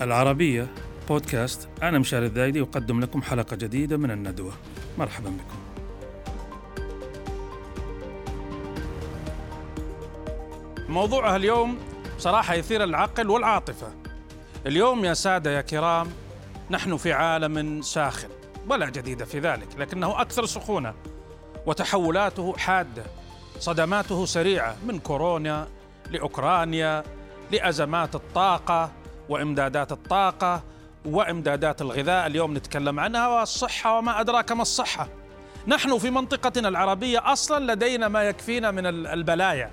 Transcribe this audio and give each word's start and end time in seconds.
العربية 0.00 0.66
بودكاست. 1.08 1.68
أنا 1.82 1.98
مشاري 1.98 2.26
الذايدي 2.26 2.60
أقدم 2.60 3.00
لكم 3.00 3.22
حلقة 3.22 3.56
جديدة 3.56 3.96
من 3.96 4.10
الندوة. 4.10 4.52
مرحبا 4.98 5.30
بكم. 5.30 5.58
موضوعها 10.88 11.36
اليوم 11.36 11.78
صراحة 12.18 12.54
يثير 12.54 12.84
العقل 12.84 13.30
والعاطفة. 13.30 13.92
اليوم 14.66 15.04
يا 15.04 15.14
سادة 15.14 15.50
يا 15.50 15.60
كرام 15.60 16.08
نحن 16.70 16.96
في 16.96 17.12
عالم 17.12 17.82
ساخن 17.82 18.28
ولا 18.68 18.90
جديد 18.90 19.24
في 19.24 19.38
ذلك 19.40 19.68
لكنه 19.78 20.20
أكثر 20.20 20.46
سخونة 20.46 20.94
وتحولاته 21.66 22.56
حادة 22.56 23.02
صدماته 23.58 24.26
سريعة 24.26 24.76
من 24.86 24.98
كورونا 24.98 25.68
لأوكرانيا 26.10 27.04
لأزمات 27.52 28.14
الطاقة 28.14 28.90
وإمدادات 29.28 29.92
الطاقة 29.92 30.62
وإمدادات 31.04 31.82
الغذاء 31.82 32.26
اليوم 32.26 32.56
نتكلم 32.56 33.00
عنها 33.00 33.28
والصحة 33.28 33.98
وما 33.98 34.20
أدراك 34.20 34.52
ما 34.52 34.62
الصحة. 34.62 35.08
نحن 35.66 35.98
في 35.98 36.10
منطقتنا 36.10 36.68
العربية 36.68 37.32
أصلا 37.32 37.72
لدينا 37.72 38.08
ما 38.08 38.22
يكفينا 38.22 38.70
من 38.70 38.86
البلايا. 38.86 39.70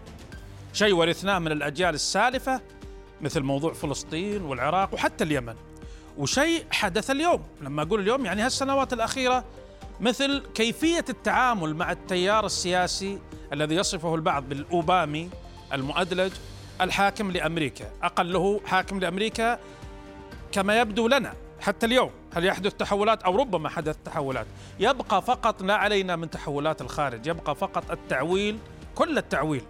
شيء 0.73 0.93
ورثناه 0.93 1.39
من 1.39 1.51
الأجيال 1.51 1.95
السالفة 1.95 2.61
مثل 3.21 3.41
موضوع 3.41 3.73
فلسطين 3.73 4.41
والعراق 4.41 4.93
وحتى 4.93 5.23
اليمن. 5.23 5.55
وشيء 6.17 6.65
حدث 6.71 7.11
اليوم. 7.11 7.43
لما 7.61 7.81
أقول 7.81 7.99
اليوم 7.99 8.25
يعني 8.25 8.41
هالسنوات 8.41 8.93
الأخيرة 8.93 9.45
مثل 9.99 10.43
كيفية 10.53 11.05
التعامل 11.09 11.75
مع 11.75 11.91
التيار 11.91 12.45
السياسي 12.45 13.19
الذي 13.53 13.75
يصفه 13.75 14.15
البعض 14.15 14.49
بالأوبامي 14.49 15.29
المؤدلج 15.73 16.31
الحاكم 16.81 17.31
لأمريكا. 17.31 17.91
أقله 18.03 18.61
حاكم 18.65 18.99
لأمريكا 18.99 19.59
كما 20.51 20.79
يبدو 20.79 21.07
لنا 21.07 21.33
حتى 21.59 21.85
اليوم. 21.85 22.11
هل 22.33 22.45
يحدث 22.45 22.73
تحولات؟ 22.73 23.23
أو 23.23 23.35
ربما 23.35 23.69
حدث 23.69 23.97
تحولات. 24.05 24.45
يبقى 24.79 25.21
فقط 25.21 25.61
لا 25.61 25.75
علينا 25.75 26.15
من 26.15 26.29
تحولات 26.29 26.81
الخارج. 26.81 27.27
يبقى 27.27 27.55
فقط 27.55 27.91
التعويل 27.91 28.57
كل 28.95 29.17
التعويل 29.17 29.63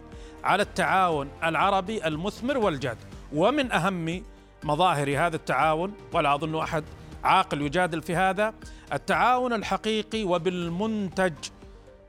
على 0.44 0.64
التعاون 0.64 1.30
العربي 1.44 2.08
المثمر 2.08 2.58
والجاد. 2.58 2.98
ومن 3.34 3.72
أهم 3.72 4.24
مظاهر 4.64 5.26
هذا 5.28 5.36
التعاون 5.36 5.94
ولا 6.14 6.36
أظن 6.36 6.56
أحد 6.60 6.84
عاقل 7.24 7.62
يجادل 7.62 8.02
في 8.02 8.16
هذا 8.16 8.54
التعاون 8.94 9.54
الحقيقي 9.54 10.24
وبالمنتج 10.24 11.34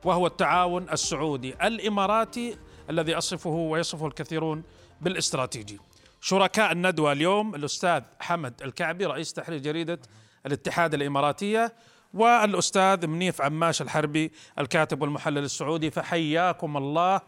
وهو 0.05 0.27
التعاون 0.27 0.87
السعودي 0.93 1.55
الإماراتي 1.67 2.57
الذي 2.91 3.15
أصفه 3.15 3.51
ويصفه 3.51 4.07
الكثيرون 4.07 4.63
بالاستراتيجي. 5.01 5.81
شركاء 6.21 6.73
الندوة 6.73 7.13
اليوم 7.13 7.55
الأستاذ 7.55 8.03
حمد 8.21 8.63
الكعبي 8.63 9.07
رئيس 9.07 9.33
تحرير 9.33 9.59
جريدة 9.59 9.99
الاتحاد 10.47 10.95
الإماراتية 10.95 11.73
والأستاذ 12.15 13.07
منيف 13.07 13.41
عماش 13.43 13.83
الحربي 13.83 14.33
الكاتب 14.59 15.03
والمحلل 15.03 15.39
السعودي. 15.39 15.91
فحياكم 15.91 16.77
الله 16.77 17.21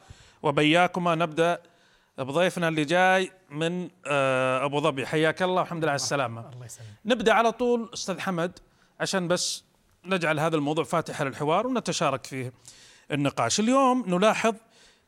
وبياكما. 0.43 1.15
نبدأ 1.15 1.63
بضيفنا 2.19 2.69
اللي 2.69 2.85
جاي 2.85 3.33
من 3.51 3.89
آه، 4.07 4.65
أبو 4.65 4.81
ظبي. 4.81 5.07
حياك 5.07 5.43
الله 5.43 5.61
والحمد 5.61 5.83
لله 5.83 5.91
على 5.91 5.97
السلامة. 5.97 6.41
الله 6.41 6.67
يسلمك. 6.67 6.89
نبدأ 7.05 7.33
على 7.33 7.53
طول 7.53 7.91
أستاذ 7.95 8.21
حمد 8.21 8.59
عشان 9.01 9.29
بس 9.29 9.65
نجعل 10.05 10.41
هذا 10.41 10.57
الموضوع 10.57 10.85
فاتحا 10.85 11.25
للحوار 11.25 11.67
ونتشارك 11.67 12.27
فيه 12.27 12.53
النقاش. 13.13 13.61
اليوم 13.61 14.05
نلاحظ 14.07 14.55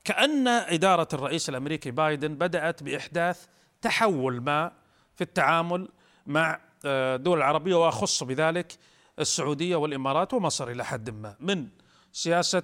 كأن 0.04 0.48
إدارة 0.48 1.08
الرئيس 1.12 1.48
الأمريكي 1.48 1.90
بايدن 1.90 2.34
بدأت 2.34 2.82
بإحداث 2.82 3.46
تحول 3.82 4.40
ما 4.40 4.72
في 5.14 5.20
التعامل 5.20 5.88
مع 6.26 6.60
آه، 6.84 7.16
الدول 7.16 7.38
العربية 7.38 7.74
وأخص 7.74 8.22
بذلك 8.22 8.78
السعودية 9.18 9.76
والإمارات 9.76 10.34
ومصر 10.34 10.68
إلى 10.68 10.84
حد 10.84 11.10
ما 11.10 11.36
من 11.40 11.68
سياسة 12.12 12.62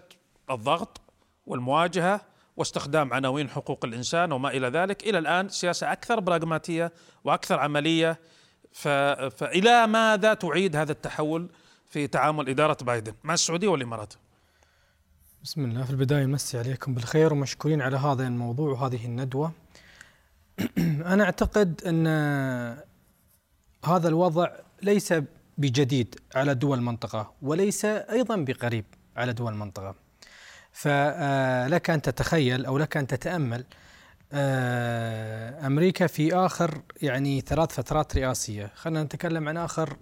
الضغط 0.51 1.01
والمواجهة 1.47 2.21
واستخدام 2.57 3.13
عناوين 3.13 3.51
حقوق 3.51 3.85
الإنسان 3.85 4.33
وما 4.33 4.49
إلى 4.49 4.69
ذلك 4.69 5.03
إلى 5.07 5.19
الآن 5.19 5.49
سياسة 5.49 5.93
أكثر 5.93 6.21
براغماتية 6.21 6.93
وأكثر 7.25 7.61
عملية. 7.61 8.19
فإلى 8.77 9.87
ماذا 9.87 10.35
تعيد 10.35 10.77
هذا 10.77 10.93
التحول 10.93 11.49
في 11.87 12.07
تعامل 12.07 12.49
إدارة 12.49 12.77
بايدن 12.85 13.15
مع 13.25 13.35
السعودية 13.35 13.69
والإمارات؟ 13.69 14.15
بسم 15.47 15.65
الله. 15.65 15.85
في 15.85 15.91
البداية 15.91 16.25
نمسي 16.25 16.59
عليكم 16.59 16.95
بالخير 16.95 17.33
ومشكورين 17.33 17.83
على 17.83 17.97
هذا 17.97 18.27
الموضوع 18.27 18.71
وهذه 18.71 19.05
الندوة. 19.07 19.53
أنا 21.13 21.25
أعتقد 21.25 21.83
أن 21.87 22.07
هذا 23.85 24.09
الوضع 24.09 24.49
ليس 24.83 25.15
بجديد 25.59 26.21
على 26.35 26.55
دول 26.55 26.79
المنطقة 26.79 27.33
وليس 27.43 27.85
أيضا 27.85 28.37
بقريب 28.37 28.85
على 29.17 29.33
دول 29.33 29.53
المنطقة. 29.53 29.95
فلك 30.73 31.91
أن 31.91 32.03
تتخيل 32.03 32.67
أو 32.67 32.79
لك 32.79 32.97
أن 32.97 33.07
تتأمل 33.07 33.65
آه، 34.33 35.67
أمريكا 35.67 36.07
في 36.07 36.35
آخر 36.35 36.83
يعني 37.03 37.41
ثلاث 37.41 37.73
فترات 37.73 38.17
رئاسية. 38.17 38.71
خلينا 38.75 39.03
نتكلم 39.03 39.49
عن 39.49 39.57
آخر 39.57 39.97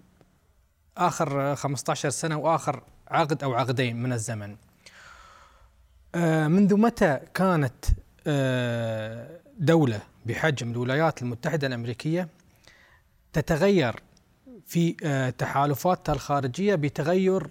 آخر 0.97 1.55
15 1.55 2.09
سنة 2.09 2.37
وآخر 2.37 2.83
عقد 3.07 3.43
أو 3.43 3.53
عقدين 3.53 4.03
من 4.03 4.13
الزمن. 4.13 4.51
آه، 4.51 4.64
منذ 6.47 6.75
متى 6.75 7.19
كانت 7.33 7.85
آه، 8.27 9.27
دولة 9.59 9.99
بحجم 10.25 10.71
الولايات 10.71 11.21
المتحدة 11.21 11.67
الأمريكية 11.67 12.27
تتغير 13.33 13.95
في 14.65 14.95
آه، 15.03 15.29
تحالفاتها 15.29 16.13
الخارجية 16.13 16.75
بتغير 16.75 17.49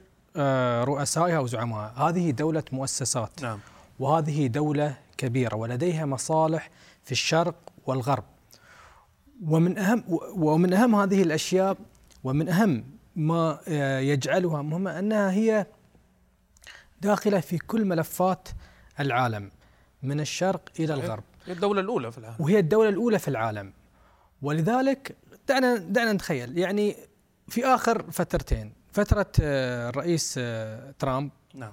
رؤسائها 0.85 1.39
وزعمائها؟ 1.39 2.09
هذه 2.09 2.31
دولة 2.31 2.63
مؤسسات. 2.73 3.43
نعم. 3.43 3.59
وهذه 3.99 4.47
دولة 4.47 4.97
كبيرة 5.17 5.57
ولديها 5.57 6.07
مصالح 6.07 6.71
في 7.05 7.13
الشرق 7.13 7.55
والغرب. 7.87 8.25
ومن 9.47 9.79
أهم 9.79 10.05
ومن 10.37 10.73
أهم 10.73 10.95
هذه 10.95 11.23
الأشياء 11.23 11.77
ومن 12.25 12.49
أهم 12.49 12.85
ما 13.17 13.59
يجعلها 14.01 14.63
مهمة 14.63 14.99
أنها 14.99 15.31
هي 15.31 15.67
داخلة 17.05 17.41
في 17.41 17.59
كل 17.59 17.85
ملفات 17.85 18.49
العالم 19.01 19.51
من 20.03 20.21
الشرق 20.21 20.63
إلى 20.81 20.95
الغرب. 20.95 21.25
هي 21.47 21.53
الدولة 21.53 21.81
الأولى 21.81 22.13
في 22.13 22.19
العالم. 22.19 22.37
وهي 22.39 22.59
الدولة 22.59 22.89
الأولى 22.89 23.19
في 23.19 23.29
العالم. 23.29 23.73
ولذلك 24.43 25.17
دعنا 25.49 25.77
دعنا 25.77 26.13
نتخيل. 26.13 26.59
يعني 26.59 26.97
في 27.49 27.67
آخر 27.67 28.11
فترتين 28.11 28.73
فترة 28.93 29.27
آه، 29.41 29.89
الرئيس 29.89 30.35
آه، 30.39 30.95
ترامب 30.99 31.31
نعم. 31.55 31.73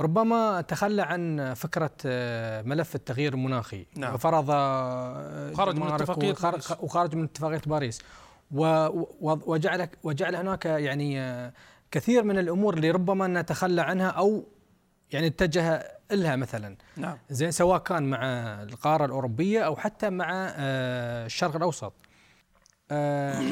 ربما 0.00 0.60
تخلى 0.60 1.02
عن 1.02 1.54
فكرة 1.54 1.90
آه، 2.06 2.62
ملف 2.62 2.94
التغيير 2.94 3.34
المناخي. 3.34 3.86
نعم. 3.96 4.14
وفرض 4.14 4.46
خرج 5.56 5.76
من 5.76 5.86
اتفاقية 5.86 6.34
وخرج 6.80 7.14
من 7.14 7.24
اتفاقية 7.24 7.62
باريس. 7.66 7.98
وجعل 9.20 9.88
وجعل 10.02 10.36
هناك 10.36 10.64
يعني 10.64 11.20
كثير 11.90 12.22
من 12.22 12.38
الأمور 12.38 12.74
اللي 12.74 12.90
ربما 12.90 13.26
نتخلى 13.26 13.82
عنها 13.82 14.08
أو 14.08 14.44
يعني 15.12 15.26
اتجه 15.26 15.98
لها 16.10 16.36
مثلا. 16.36 16.76
نعم. 16.96 17.18
زين 17.30 17.50
سواء 17.50 17.78
كان 17.78 18.02
مع 18.02 18.22
القارة 18.62 19.04
الأوروبية 19.04 19.60
أو 19.60 19.76
حتى 19.76 20.10
مع 20.10 20.28
آه، 20.30 21.26
الشرق 21.26 21.56
الأوسط. 21.56 21.92
آه، 22.90 23.42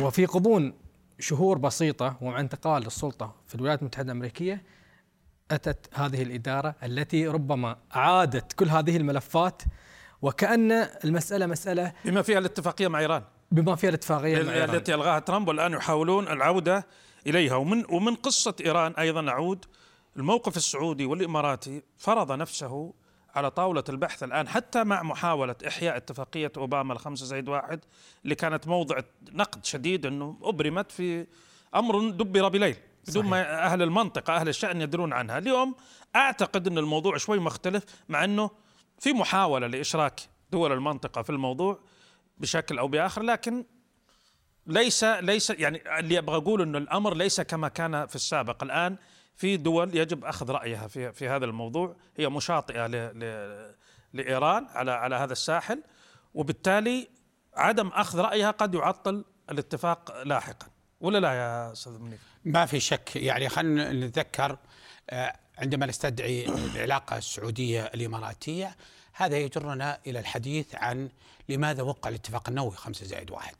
وفي 0.00 0.24
غضون 0.24 0.74
شهور 1.18 1.58
بسيطة 1.58 2.16
ومع 2.20 2.40
انتقال 2.40 2.86
السلطة 2.86 3.34
في 3.46 3.54
الولايات 3.54 3.80
المتحدة 3.80 4.12
الأمريكية 4.12 4.62
أتت 5.50 5.88
هذه 5.94 6.22
الإدارة 6.22 6.74
التي 6.82 7.26
ربما 7.26 7.76
عادت 7.90 8.52
كل 8.52 8.68
هذه 8.68 8.96
الملفات 8.96 9.62
وكأن 10.22 10.72
المسألة 11.04 11.46
مسألة 11.46 11.92
بما 12.04 12.22
فيها 12.22 12.38
الاتفاقية 12.38 12.88
مع 12.88 12.98
إيران. 12.98 13.22
بما 13.52 13.76
فيها 13.76 13.88
الاتفاقية 13.88 14.42
مع 14.42 14.52
إيران. 14.52 14.74
التي 14.74 14.94
ألغاها 14.94 15.18
ترامب 15.18 15.48
والان 15.48 15.72
يحاولون 15.72 16.28
العودة 16.28 16.86
إليها. 17.26 17.54
ومن 17.54 17.84
ومن 17.88 18.14
قصة 18.14 18.54
إيران 18.64 18.92
أيضا 18.92 19.20
نعود 19.20 19.64
الموقف 20.16 20.56
السعودي 20.56 21.04
والإماراتي 21.04 21.82
فرض 21.98 22.32
نفسه 22.32 22.94
على 23.34 23.50
طاولة 23.50 23.84
البحث 23.88 24.22
الآن 24.22 24.48
حتى 24.48 24.84
مع 24.84 25.02
محاولة 25.02 25.54
إحياء 25.68 25.96
اتفاقية 25.96 26.52
أوباما 26.56 26.92
الخمسة 26.92 27.26
زائد 27.26 27.48
واحد 27.48 27.80
اللي 28.24 28.34
كانت 28.34 28.68
موضع 28.68 29.00
نقد 29.32 29.64
شديد 29.64 30.06
أنه 30.06 30.38
أبرمت 30.42 30.92
في 30.92 31.26
أمر 31.74 32.10
دبر 32.10 32.48
بليل 32.48 32.76
بدون 33.08 33.26
ما 33.26 33.66
أهل 33.66 33.82
المنطقة 33.82 34.36
أهل 34.36 34.48
الشأن 34.48 34.80
يدرون 34.80 35.12
عنها. 35.12 35.38
اليوم 35.38 35.74
أعتقد 36.16 36.66
أن 36.66 36.78
الموضوع 36.78 37.16
شوي 37.16 37.38
مختلف 37.38 37.84
مع 38.08 38.24
أنه 38.24 38.50
في 38.98 39.12
محاولة 39.12 39.66
لإشراك 39.66 40.20
دول 40.50 40.72
المنطقة 40.72 41.22
في 41.22 41.30
الموضوع 41.30 41.78
بشكل 42.38 42.78
أو 42.78 42.88
بآخر 42.88 43.22
لكن 43.22 43.64
ليس 44.66 45.04
ليس 45.04 45.50
يعني 45.50 45.98
اللي 45.98 46.18
أبغى 46.18 46.36
أقول 46.36 46.62
إنه 46.62 46.78
الأمر 46.78 47.14
ليس 47.14 47.40
كما 47.40 47.68
كان 47.68 48.06
في 48.06 48.14
السابق. 48.14 48.62
الآن 48.64 48.96
في 49.36 49.56
دول 49.56 49.96
يجب 49.96 50.24
أخذ 50.24 50.50
رأيها 50.50 50.88
في 50.88 51.12
في 51.12 51.28
هذا 51.28 51.44
الموضوع. 51.44 51.96
هي 52.16 52.28
مشاطئة 52.28 52.86
ل 52.86 52.96
ل 52.96 53.74
لإيران 54.12 54.66
على 54.66 54.90
على 54.90 55.16
هذا 55.16 55.32
الساحل 55.32 55.82
وبالتالي 56.34 57.08
عدم 57.54 57.88
أخذ 57.88 58.18
رأيها 58.20 58.50
قد 58.50 58.74
يعطل 58.74 59.24
الاتفاق 59.50 60.22
لاحقا. 60.22 60.66
ولا 61.00 61.18
لا 61.18 61.32
يا 61.32 61.72
أستاذ 61.72 61.98
منيف؟ 61.98 62.20
ما 62.44 62.66
في 62.66 62.80
شك. 62.80 63.16
يعني 63.16 63.48
خلينا 63.48 63.92
نتذكر 63.92 64.58
آه، 65.10 65.36
عندما 65.58 65.86
نستدعي 65.86 66.46
العلاقة 66.46 67.16
السعودية 67.18 67.84
الإماراتية 67.84 68.76
هذا 69.12 69.38
يجرنا 69.38 69.98
إلى 70.06 70.18
الحديث 70.18 70.74
عن 70.74 71.08
لماذا 71.48 71.82
وقع 71.82 72.10
الاتفاق 72.10 72.48
النووي 72.48 72.76
5 72.76 73.06
زائد 73.06 73.30
واحد. 73.30 73.54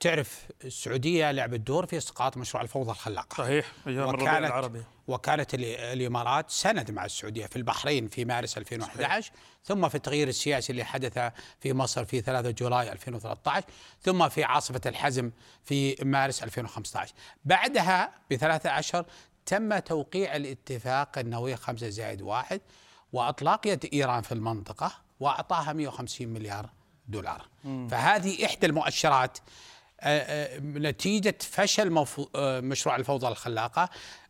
تعرف 0.00 0.46
السعودية 0.64 1.30
لعبت 1.30 1.60
دور 1.60 1.86
في 1.86 1.96
إسقاط 1.96 2.36
مشروع 2.36 2.62
الفوضى 2.62 2.90
الخلاقه 2.90 3.36
صحيح 3.36 3.72
أيام 3.86 4.08
الربيع 4.08 4.38
العربي 4.38 4.82
وكانت 5.08 5.54
الإمارات 5.54 6.50
سند 6.50 6.90
مع 6.90 7.04
السعودية 7.04 7.46
في 7.46 7.56
البحرين 7.56 8.08
في 8.08 8.24
مارس 8.24 8.58
2011 8.58 9.22
صحيح. 9.22 9.32
ثم 9.64 9.88
في 9.88 9.94
التغيير 9.94 10.28
السياسي 10.28 10.72
اللي 10.72 10.84
حدث 10.84 11.32
في 11.60 11.72
مصر 11.72 12.04
في 12.04 12.20
3 12.20 12.50
جولاي 12.50 12.92
2013 12.92 13.66
ثم 14.02 14.28
في 14.28 14.44
عاصفة 14.44 14.80
الحزم 14.86 15.30
في 15.64 15.96
مارس 16.04 16.42
2015 16.42 17.14
بعدها 17.44 18.10
بثلاثة 18.30 18.78
أشهر 18.78 19.06
تم 19.46 19.78
توقيع 19.78 20.36
الاتفاق 20.36 21.18
النووي 21.18 21.56
5 21.56 21.88
زائد 21.88 22.22
واحد 22.22 22.60
وأطلاق 23.12 23.66
يد 23.66 23.90
إيران 23.92 24.22
في 24.22 24.32
المنطقة 24.32 24.92
وأعطاها 25.20 25.72
150 25.72 26.28
مليار 26.28 26.70
دولار 27.08 27.48
مم. 27.64 27.88
فهذه 27.88 28.46
إحدى 28.46 28.66
المؤشرات 28.66 29.38
نتيجة 30.62 31.34
فشل 31.40 32.04
آه، 32.34 32.60
مشروع 32.60 32.96
الفوضى 32.96 33.28
الخلاقة. 33.28 33.88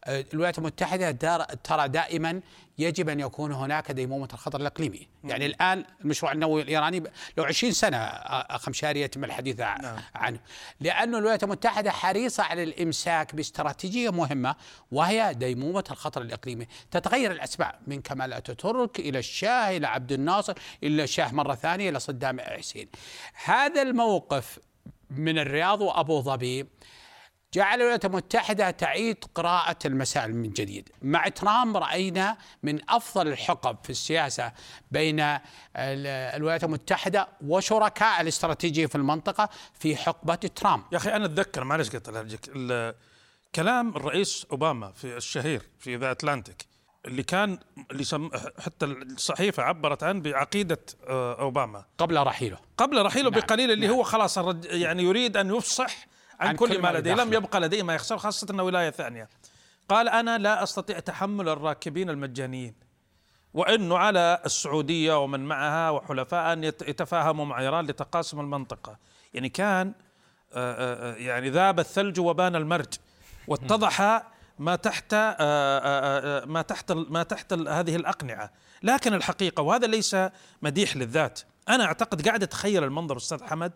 الولايات 0.09 0.59
المتحدة 0.59 1.11
ترى 1.65 1.89
دائما 1.89 2.41
يجب 2.79 3.09
أن 3.09 3.21
يكون 3.21 3.53
هناك 3.53 3.93
ديمومة 3.93 4.29
الخطر 4.33 4.61
الإقليمي. 4.61 5.09
يعني 5.25 5.47
الآن 5.47 5.85
المشروع 6.01 6.33
النووي 6.33 6.63
الإيراني 6.63 7.03
لو 7.39 7.45
20 7.45 7.73
سنة 7.73 7.97
أخ 7.97 8.69
مشاري 8.69 9.01
يتم 9.01 9.25
الحديث 9.25 9.59
نعم. 9.59 9.97
عنه. 10.15 10.39
لأن 10.81 11.15
الولايات 11.15 11.45
المتحدة 11.45 11.91
حريصة 11.91 12.43
على 12.43 12.63
الإمساك 12.63 13.35
باستراتيجية 13.35 14.11
مهمة 14.11 14.57
وهي 14.93 15.35
ديمومة 15.35 15.85
الخطر 15.91 16.23
الإقليمي. 16.23 16.67
تتغير 16.91 17.33
الأسماء 17.33 17.81
من 17.87 18.01
كمال 18.03 18.33
أتاتورك 18.33 19.01
إلى 19.01 19.19
الشاه 19.19 19.77
إلى 19.77 19.87
عبد 19.87 20.13
الناصر 20.13 20.55
إلى 20.83 21.03
الشاه 21.05 21.35
مرة 21.35 21.55
ثانية 21.55 21.91
إلى 21.91 22.01
صدام 22.01 22.41
حسين. 22.41 22.89
هذا 23.45 23.83
الموقف 23.83 24.59
من 25.11 25.39
الرياض 25.39 25.81
وأبو 25.81 26.21
ظبي 26.21 26.67
جعل 27.55 27.79
الولايات 27.79 28.05
المتحدة 28.05 28.71
تعيد 28.71 29.25
قراءة 29.35 29.77
المسائل 29.85 30.35
من 30.35 30.51
جديد. 30.51 30.89
مع 31.03 31.29
ترامب 31.29 31.77
رأينا 31.77 32.37
من 32.63 32.91
أفضل 32.91 33.29
الحقب 33.29 33.77
في 33.83 33.91
السياسة 33.91 34.53
بين 34.91 35.39
الولايات 35.77 36.65
المتحدة 36.65 37.29
وشركاء 37.47 38.21
الاستراتيجية 38.21 38.87
في 38.87 38.95
المنطقة 38.95 39.49
في 39.75 39.97
حقبة 39.97 40.35
ترامب 40.35 40.83
يا 40.93 40.97
أخي 40.97 41.11
أنا 41.11 41.25
أتذكر 41.25 41.65
معلش 41.65 41.91
قلت 41.91 42.95
كلام 43.55 43.89
الرئيس 43.97 44.47
أوباما 44.53 44.93
في 44.93 45.17
الشهير 45.17 45.63
في 45.79 45.97
ذا 45.97 46.11
أتلانتيك 46.11 46.67
اللي 47.07 47.23
كان 47.23 47.59
اللي 47.91 48.05
سم 48.05 48.31
حتى 48.59 48.87
الصحيفة 48.87 49.63
عبرت 49.63 50.03
عنه 50.03 50.21
بعقيدة 50.21 50.79
آه، 51.09 51.41
أوباما. 51.41 51.85
قبل 51.99 52.27
رحيله. 52.27 52.59
قبل 52.77 53.03
رحيله 53.03 53.31
نعم. 53.31 53.41
بقليل 53.41 53.71
اللي 53.71 53.87
نعم. 53.87 53.97
هو 53.97 54.03
خلاص 54.03 54.39
يعني 54.65 55.03
يريد 55.03 55.37
أن 55.37 55.55
يفصح 55.55 56.07
عن, 56.41 56.49
عن 56.49 56.57
كل, 56.57 56.69
كل 56.69 56.83
ما 56.83 56.93
لديه 56.93 57.15
لم 57.15 57.33
يبقى 57.33 57.61
لديه 57.61 57.83
ما 57.83 57.95
يخسر 57.95 58.19
خاصة 58.19 58.47
إنه 58.51 58.63
ولاية 58.63 58.91
ثانية. 58.91 59.29
قال 59.89 60.09
أنا 60.09 60.39
لا 60.39 60.63
أستطيع 60.63 60.99
تحمل 60.99 61.49
الراكبين 61.49 62.11
المجانيين 62.11 62.75
وإنه 63.55 63.99
على 63.99 64.43
السعودية 64.47 65.23
ومن 65.23 65.41
معها 65.41 65.91
وحلفاء 65.91 66.53
أن 66.53 66.65
يتفاهموا 66.65 67.45
مع 67.45 67.61
إيران 67.61 67.87
لتقاسم 67.87 68.41
المنطقة. 68.41 68.99
يعني 69.35 69.49
كان 69.49 69.95
آه، 70.53 71.13
آه، 71.13 71.15
يعني 71.15 71.51
ذاب 71.51 71.81
الثلج 71.81 72.21
وبان 72.21 72.57
المرج 72.57 72.95
واتضح 73.49 74.23
ما 74.59 74.77
تحت 74.77 75.15
آه، 75.15 75.37
آه، 75.39 76.43
آه، 76.43 76.45
ما 76.45 76.63
تحت 76.63 76.93
ما 76.93 77.23
تحت 77.23 77.53
هذه 77.53 77.97
الأقنعة 77.97 78.53
لكن 78.83 79.15
الحقيقة 79.15 79.63
وهذا 79.63 79.87
ليس 79.87 80.17
مديح 80.63 80.97
للذات 80.97 81.41
أنا 81.69 81.85
أعتقد 81.85 82.29
قاعد 82.29 82.43
أتخيل 82.43 82.85
المنظر 82.85 83.17
أستاذ 83.17 83.45
حمد 83.45 83.73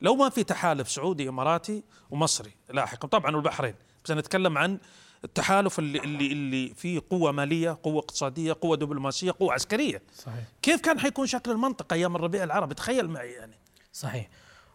لو 0.00 0.14
ما 0.14 0.28
في 0.28 0.44
تحالف 0.44 0.90
سعودي 0.90 1.28
إماراتي 1.28 1.84
ومصري 2.10 2.52
لاحقا 2.70 3.08
طبعا 3.08 3.36
والبحرين 3.36 3.74
بس 4.04 4.10
نتكلم 4.10 4.58
عن 4.58 4.78
التحالف 5.24 5.78
اللي 5.78 5.98
اللي 5.98 6.32
اللي 6.32 6.74
فيه 6.74 7.00
قوة 7.10 7.32
مالية، 7.32 7.78
قوة 7.82 7.98
اقتصادية، 7.98 8.56
قوة 8.60 8.76
دبلوماسية، 8.76 9.34
قوة 9.40 9.52
عسكرية. 9.52 10.02
صحيح. 10.16 10.44
كيف 10.62 10.80
كان 10.80 11.00
حيكون 11.00 11.26
شكل 11.26 11.50
المنطقة 11.50 11.94
أيام 11.94 12.16
الربيع 12.16 12.44
العربي؟ 12.44 12.74
تخيل 12.74 13.08
معي 13.08 13.32
يعني. 13.32 13.58
صحيح. 13.92 14.28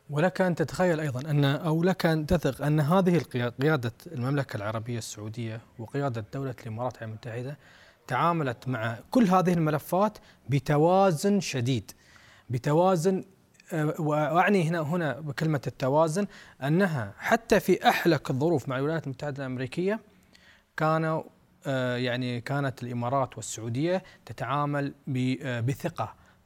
ولك 0.10 0.42
أن 0.42 0.56
تتخيل 0.56 1.00
أيضا 1.00 1.30
أن 1.31 1.46
أو 1.46 1.84
لك 1.84 2.06
أن 2.06 2.25
تثق 2.25 2.66
أن 2.66 2.80
هذه 2.80 3.19
قيادة 3.62 3.94
المملكة 4.12 4.57
العربية 4.57 4.98
السعودية 4.98 5.62
وقيادة 5.80 6.25
دولة 6.34 6.56
الإمارات 6.63 7.04
المتحدة 7.04 7.57
تعاملت 8.07 8.68
مع 8.68 8.98
كل 9.12 9.24
هذه 9.24 9.54
الملفات 9.54 10.18
بتوازن 10.50 11.40
شديد 11.40 11.92
بتوازن 12.50 13.24
آه، 13.74 14.02
وأعني 14.02 14.69
هنا 14.69 14.81
هنا 14.81 15.19
بكلمة 15.19 15.62
التوازن 15.68 16.28
أنها 16.63 17.13
حتى 17.18 17.60
في 17.60 17.90
أحلك 17.90 18.30
الظروف 18.30 18.69
مع 18.69 18.78
الولايات 18.78 19.04
المتحدة 19.04 19.46
الأمريكية 19.46 20.00
كانوا 20.78 21.24
آه، 21.68 21.98
يعني 21.98 22.42
كانت 22.42 22.84
الإمارات 22.84 23.38
والسعودية 23.38 24.04
تتعامل 24.25 24.94
آه، 25.42 25.60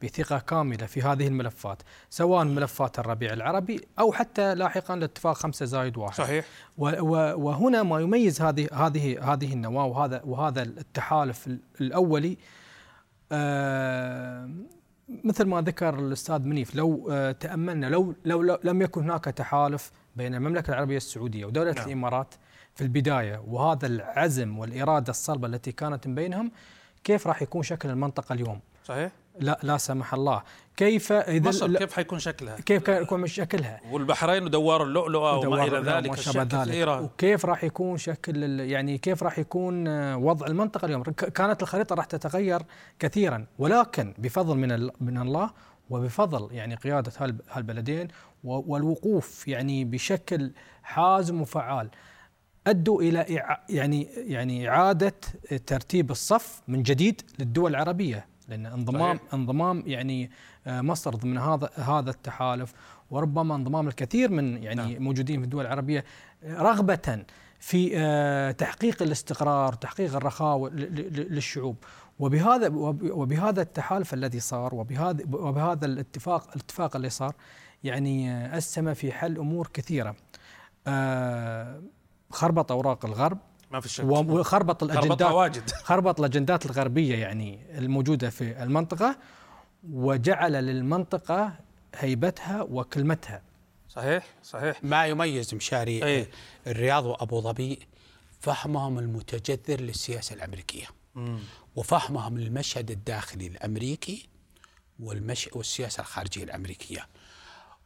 بثقة 0.04 0.30
بثقة 0.30 0.40
كاملة 0.40 0.86
في 0.86 1.02
هذه 1.02 1.28
الملفات 1.28 1.82
سواء 2.10 2.44
ملفات 2.46 3.00
الربيع 3.00 3.34
العربي 3.34 3.88
أو 4.00 4.12
حتى 4.12 4.56
لاحقا 4.56 4.94
الاتفاق 4.94 5.34
خمسة 5.34 5.66
زايد 5.66 5.98
واحد. 5.98 6.16
صحيح. 6.16 6.46
وهنا 6.78 7.84
ما 7.84 8.00
يميز 8.00 8.42
هذه 8.42 8.68
هذه 8.74 9.34
هذه 9.34 9.54
النواة 9.54 9.86
وهذا 9.86 10.22
وهذا 10.26 10.62
التحالف 10.62 11.48
الأولي 11.82 12.38
آه 13.32 14.50
مثل 15.24 15.46
ما 15.46 15.62
ذكر 15.62 16.00
الأستاذ 16.00 16.40
منيف 16.40 16.76
لو 16.76 17.08
آه 17.12 17.32
تأملنا 17.32 17.86
لو, 17.86 18.16
لو, 18.26 18.42
لو 18.42 18.60
لم 18.64 18.82
يكن 18.82 19.04
هناك 19.04 19.26
تحالف 19.26 19.92
بين 20.16 20.36
المملكة 20.36 20.72
العربية 20.72 20.98
السعودية 20.98 21.46
ودولة 21.46 21.72
نعم. 21.72 21.86
الإمارات 21.86 22.34
في 22.76 22.82
البداية 22.82 23.44
وهذا 23.48 23.88
العزم 23.88 24.60
والإرادة 24.60 25.10
الصلبة 25.10 25.48
التي 25.48 25.72
كانت 25.72 26.08
بينهم 26.08 26.52
كيف 27.04 27.28
راح 27.28 27.42
يكون 27.42 27.64
شكل 27.64 27.90
المنطقة 27.90 28.34
اليوم؟ 28.34 28.60
صحيح. 28.86 29.12
لا 29.40 29.60
لا 29.64 29.78
سمح 29.78 30.14
الله 30.14 30.44
كيف 30.78 31.12
إذا 31.12 31.50
مصر 31.50 31.78
كيف 31.78 31.94
حيكون 31.94 32.20
شكلها؟ 32.20 32.56
كيف 32.56 32.88
يكون 32.88 33.28
شكلها؟ 33.28 33.82
والبحرين 33.92 34.44
ودوار 34.44 34.84
اللؤلؤة 34.84 35.38
وما 35.38 35.64
إلى 35.64 35.80
ذلك 35.80 36.12
كثيرة 36.48 37.02
وكيف 37.02 37.46
راح 37.46 37.64
يكون 37.64 37.98
شكل 37.98 38.60
يعني 38.60 38.98
كيف 38.98 39.24
راح 39.24 39.40
يكون 39.40 39.88
وضع 40.16 40.48
المنطقة 40.48 40.86
اليوم؟ 40.86 41.04
كانت 41.04 41.62
الخريطة 41.62 41.96
راح 41.96 42.06
تتغير 42.06 42.62
كثيرا 43.00 43.46
ولكن 43.60 44.14
بفضل 44.18 44.58
من 44.58 44.90
من 45.02 45.18
الله 45.18 45.52
وبفضل 45.90 46.50
يعني 46.52 46.76
قيادة 46.76 47.12
هالبلدين 47.52 48.08
والوقوف 48.44 49.48
يعني 49.48 49.86
بشكل 49.86 50.52
حازم 50.84 51.42
وفعال 51.42 51.90
أدوا 52.68 53.02
إلى 53.02 53.44
يعني 53.70 54.04
يعني 54.16 54.70
إعادة 54.70 55.14
ترتيب 55.68 56.12
الصف 56.12 56.62
من 56.68 56.84
جديد 56.84 57.22
للدول 57.40 57.72
العربية 57.72 58.26
لأن 58.50 58.66
انضمام 58.66 59.18
صحيح. 59.18 59.34
انضمام 59.34 59.84
يعني 59.86 60.32
آه، 60.68 60.82
مصر 60.82 61.16
ضمن 61.16 61.38
هذا 61.38 61.70
هذا 61.76 62.10
التحالف 62.10 62.74
وربما 63.12 63.56
انضمام 63.56 63.88
الكثير 63.88 64.32
من 64.32 64.64
يعني 64.64 64.94
نعم. 64.94 65.04
موجودين 65.04 65.40
في 65.40 65.46
الدول 65.46 65.66
العربية 65.66 66.06
آه، 66.44 66.62
رغبة 66.62 67.26
في 67.60 67.92
آه، 67.98 68.52
تحقيق 68.52 69.02
الاستقرار 69.02 69.74
وتحقيق 69.74 70.16
الرخاء 70.16 70.70
للشعوب 70.70 71.76
وبهذا 72.20 72.68
وبهذا 73.12 73.62
التحالف 73.62 74.14
الذي 74.14 74.40
صار 74.40 74.76
وبهذا 74.76 75.24
وبهذا 75.32 75.86
الاتفاق 75.86 76.50
الاتفاق 76.56 76.96
اللي 76.96 77.10
صار 77.10 77.36
يعني 77.84 78.58
أسهم 78.58 78.94
في 78.94 79.12
حل 79.12 79.38
أمور 79.38 79.70
كثيرة 79.74 80.16
خربط 82.32 82.72
أوراق 82.72 83.06
الغرب 83.06 83.38
ما 83.72 83.80
في 83.80 83.90
شك. 83.90 84.04
وخربط 84.04 84.84
الاجندات 84.84 85.22
واجد. 85.22 85.70
خربط 85.90 86.20
الأجندات 86.20 86.66
الغربية 86.66 87.16
يعني 87.16 87.78
الموجودة 87.78 88.30
في 88.30 88.64
المنطقة 88.64 89.18
وجعل 89.92 90.52
للمنطقة 90.52 91.54
هيبتها 91.96 92.62
وكلمتها. 92.62 93.42
صحيح 93.90 94.28
صحيح. 94.44 94.84
ما 94.84 95.06
يميز 95.08 95.56
مشاري 95.56 96.06
أي. 96.06 96.28
الرياض 96.68 97.06
وأبو 97.06 97.42
ظبي 97.42 97.80
فهمهم 98.40 99.00
المتجذر 99.00 99.82
للسياسة 99.82 100.34
الأمريكية. 100.36 100.86
مم. 101.16 101.40
وفهمهم 101.76 102.38
للمشهد 102.38 102.92
الداخلي 102.92 103.48
الأمريكي 103.48 104.30
والمش... 105.00 105.50
والسياسة 105.54 106.02
الخارجية 106.02 106.44
الأمريكية. 106.44 107.08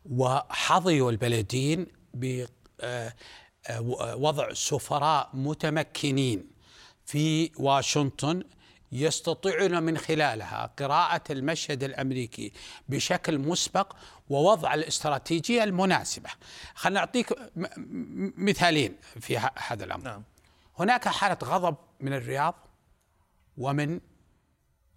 وحظيوا 0.06 1.12
البلدين 1.12 1.88
ب 2.14 2.46
آه، 2.82 3.14
وضع 4.16 4.54
سفراء 4.54 5.30
متمكنين 5.34 6.48
في 7.06 7.52
واشنطن 7.58 8.44
يستطيعون 8.92 9.84
من 9.84 9.98
خلالها 9.98 10.72
قراءة 10.80 11.22
المشهد 11.30 11.84
الأمريكي 11.84 12.52
بشكل 12.90 13.38
مسبق 13.40 13.96
ووضع 14.30 14.74
الاستراتيجية 14.74 15.64
المناسبة. 15.64 16.30
خلنا 16.76 17.10
م- 17.56 17.66
مثالين 18.38 18.96
في 19.20 19.38
هذا 19.68 19.84
الأمر. 19.86 20.04
نعم. 20.04 20.24
هناك 20.80 21.08
حالة 21.08 21.38
غضب 21.44 21.76
من 22.00 22.14
الرياض 22.14 22.56
ومن 23.58 24.00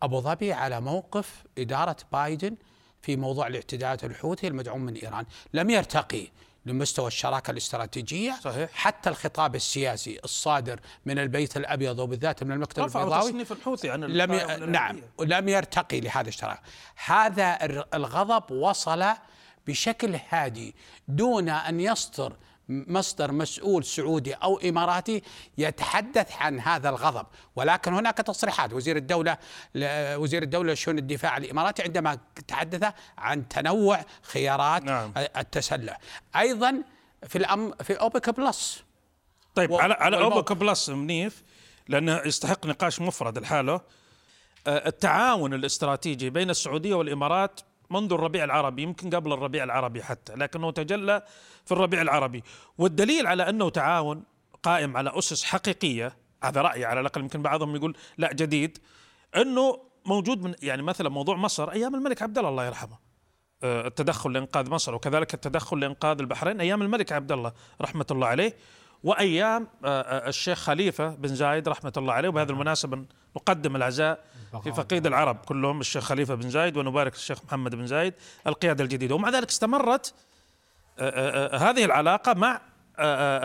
أبو 0.02 0.20
ظبي 0.20 0.52
على 0.52 0.80
موقف 0.80 1.44
إدارة 1.58 1.96
بايدن 2.12 2.56
في 3.02 3.16
موضوع 3.16 3.46
الاعتداءات 3.46 4.04
الحوثي 4.04 4.48
المدعوم 4.48 4.80
من 4.80 4.94
إيران. 4.94 5.26
لم 5.54 5.70
يرتقي 5.70 6.28
لمستوى 6.66 7.06
الشراكة 7.06 7.50
الاستراتيجية 7.50 8.38
صحيح. 8.44 8.70
حتى 8.72 9.10
الخطاب 9.10 9.54
السياسي 9.54 10.20
الصادر 10.24 10.80
من 11.06 11.18
البيت 11.18 11.56
الأبيض 11.56 11.98
وبالذات 11.98 12.44
من 12.44 12.52
المكتب 12.52 12.84
البيضاوي 12.84 13.30
تصنيف 13.30 13.52
الحوثي 13.52 13.90
عن 13.90 14.04
لم 14.04 14.32
ي... 14.32 14.56
نعم. 14.66 15.00
لم 15.20 15.48
يرتقي 15.48 16.00
لهذا 16.00 16.28
الشراكة 16.28 16.60
هذا 17.04 17.58
الغضب 17.94 18.50
وصل 18.50 19.04
بشكل 19.66 20.18
هادي 20.28 20.74
دون 21.08 21.48
أن 21.48 21.80
يصدر 21.80 22.32
مصدر 22.68 23.32
مسؤول 23.32 23.84
سعودي 23.84 24.34
أو 24.34 24.58
إماراتي 24.58 25.22
يتحدث 25.58 26.32
عن 26.32 26.60
هذا 26.60 26.88
الغضب 26.88 27.26
ولكن 27.56 27.94
هناك 27.94 28.16
تصريحات 28.18 28.72
وزير 28.72 28.96
الدولة 28.96 29.38
ل- 29.74 30.14
وزير 30.16 30.42
الدولة 30.42 30.72
لشؤون 30.72 30.98
الدفاع 30.98 31.36
الإماراتي 31.36 31.82
عندما 31.82 32.18
تحدث 32.48 32.92
عن 33.18 33.48
تنوع 33.48 34.04
خيارات 34.22 34.84
نعم. 34.84 35.12
التسلح 35.16 35.98
أيضا 36.36 36.82
في 37.26 37.38
الأم 37.38 37.72
في 37.82 37.92
أوبك 38.00 38.30
بلس 38.30 38.82
طيب 39.54 39.70
و- 39.70 39.78
على 39.78 39.94
على. 39.94 40.16
أوبك 40.16 40.52
بلس 40.52 40.88
منيف 40.88 41.42
لأنه 41.88 42.20
يستحق 42.26 42.66
نقاش 42.66 43.00
مفرد 43.00 43.38
لحاله 43.38 43.80
آه، 44.66 44.88
التعاون 44.88 45.54
الاستراتيجي 45.54 46.30
بين 46.30 46.50
السعودية 46.50 46.94
والإمارات 46.94 47.60
منذ 47.90 48.12
الربيع 48.12 48.44
العربي 48.44 48.82
يمكن 48.82 49.10
قبل 49.10 49.32
الربيع 49.32 49.64
العربي 49.64 50.02
حتى 50.02 50.34
لكنه 50.34 50.70
تجلى 50.70 51.22
في 51.64 51.72
الربيع 51.72 52.02
العربي. 52.02 52.42
والدليل 52.78 53.26
على 53.26 53.48
أنه 53.48 53.70
تعاون 53.70 54.24
قائم 54.62 54.96
على 54.96 55.18
أسس 55.18 55.44
حقيقية 55.44 56.16
هذا 56.42 56.62
رأيي 56.62 56.84
على 56.84 57.00
الأقل 57.00 57.20
يمكن 57.20 57.42
بعضهم 57.42 57.76
يقول 57.76 57.96
لا 58.18 58.32
جديد 58.32 58.78
أنه 59.36 59.82
موجود 60.06 60.42
من 60.42 60.54
يعني 60.62 60.82
مثلا 60.82 61.08
موضوع 61.08 61.36
مصر 61.36 61.70
أيام 61.70 61.94
الملك 61.94 62.22
عبد 62.22 62.38
الله 62.38 62.50
الله 62.50 62.66
يرحمه. 62.66 62.98
آه، 63.62 63.86
التدخل 63.86 64.32
لإنقاذ 64.32 64.70
مصر 64.70 64.94
وكذلك 64.94 65.34
التدخل 65.34 65.80
لإنقاذ 65.80 66.18
البحرين 66.20 66.60
أيام 66.60 66.82
الملك 66.82 67.12
عبد 67.12 67.32
الله 67.32 67.52
رحمة 67.80 68.06
الله 68.10 68.26
عليه. 68.26 68.56
وأيام 69.04 69.68
آه، 69.84 70.00
آه، 70.00 70.28
الشيخ 70.28 70.58
خليفة 70.58 71.08
بن 71.08 71.34
زايد 71.34 71.68
رحمة 71.68 71.92
الله 71.96 72.12
عليه 72.12 72.28
وبهذه 72.28 72.50
المناسبة 72.50 73.04
نقدم 73.36 73.76
العزاء 73.76 74.24
في 74.64 74.72
فقيد 74.72 75.06
العرب 75.06 75.36
كلهم 75.36 75.80
الشيخ 75.80 76.04
خليفة 76.04 76.34
بن 76.34 76.50
زايد 76.50 76.76
ونبارك 76.76 77.14
الشيخ 77.14 77.44
محمد 77.44 77.74
بن 77.74 77.86
زايد 77.86 78.14
القيادة 78.46 78.84
الجديدة. 78.84 79.14
ومع 79.14 79.30
ذلك 79.30 79.48
استمرت 79.48 80.14
آه، 80.98 81.56
هذه 81.56 81.84
العلاقة 81.84 82.34
مع 82.34 82.60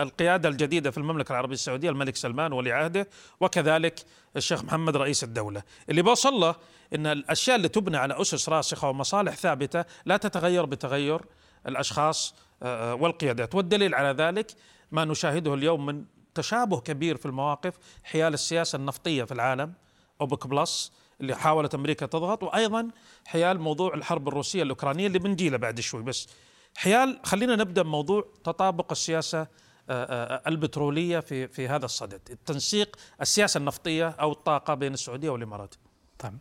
القيادة 0.02 0.48
الجديدة 0.48 0.90
في 0.90 0.98
المملكة 0.98 1.32
العربية 1.32 1.54
السعودية 1.54 1.90
الملك 1.90 2.16
سلمان 2.16 2.52
ولي 2.52 2.72
عهده 2.72 3.08
وكذلك 3.40 4.04
الشيخ 4.36 4.64
محمد 4.64 4.96
رئيس 4.96 5.24
الدولة. 5.24 5.62
اللي 5.90 6.02
بوصل 6.02 6.34
له 6.34 6.54
إن 6.94 7.06
الأشياء 7.06 7.56
اللي 7.56 7.68
تبنى 7.68 7.96
على 7.96 8.20
أسس 8.20 8.48
راسخة 8.48 8.88
ومصالح 8.88 9.34
ثابتة 9.34 9.84
لا 10.04 10.16
تتغير 10.16 10.64
بتغير 10.64 11.20
الأشخاص 11.68 12.34
والقيادات. 12.62 13.54
والدليل 13.54 13.94
على 13.94 14.08
ذلك 14.08 14.46
ما 14.92 15.04
نشاهده 15.04 15.54
اليوم 15.54 15.86
من 15.86 16.04
تشابه 16.34 16.80
كبير 16.80 17.16
في 17.16 17.26
المواقف 17.26 17.74
حيال 18.02 18.34
السياسة 18.34 18.76
النفطية 18.76 19.24
في 19.24 19.32
العالم 19.32 19.72
أوبك 20.20 20.46
بلس 20.46 20.92
اللي 21.20 21.36
حاولت 21.36 21.74
أمريكا 21.74 22.06
تضغط 22.06 22.42
وأيضا 22.42 22.88
حيال 23.26 23.60
موضوع 23.60 23.94
الحرب 23.94 24.28
الروسية 24.28 24.62
الأوكرانية 24.62 25.06
اللي 25.06 25.18
بنجيله 25.18 25.56
بعد 25.56 25.80
شوي. 25.80 26.02
بس 26.02 26.28
حيال 26.76 27.20
خلينا 27.24 27.56
نبدأ 27.56 27.82
بموضوع 27.82 28.24
تطابق 28.44 28.92
السياسة 28.92 29.46
آه، 29.90 30.04
آه، 30.04 30.48
البترولية 30.48 31.20
في 31.20 31.48
في 31.48 31.68
هذا 31.68 31.84
الصدد 31.84 32.20
التنسيق 32.30 32.96
السياسة 33.20 33.58
النفطية 33.58 34.08
أو 34.08 34.32
الطاقة 34.32 34.74
بين 34.74 34.94
السعودية 34.94 35.30
والإمارات. 35.30 35.74
طيب 36.18 36.38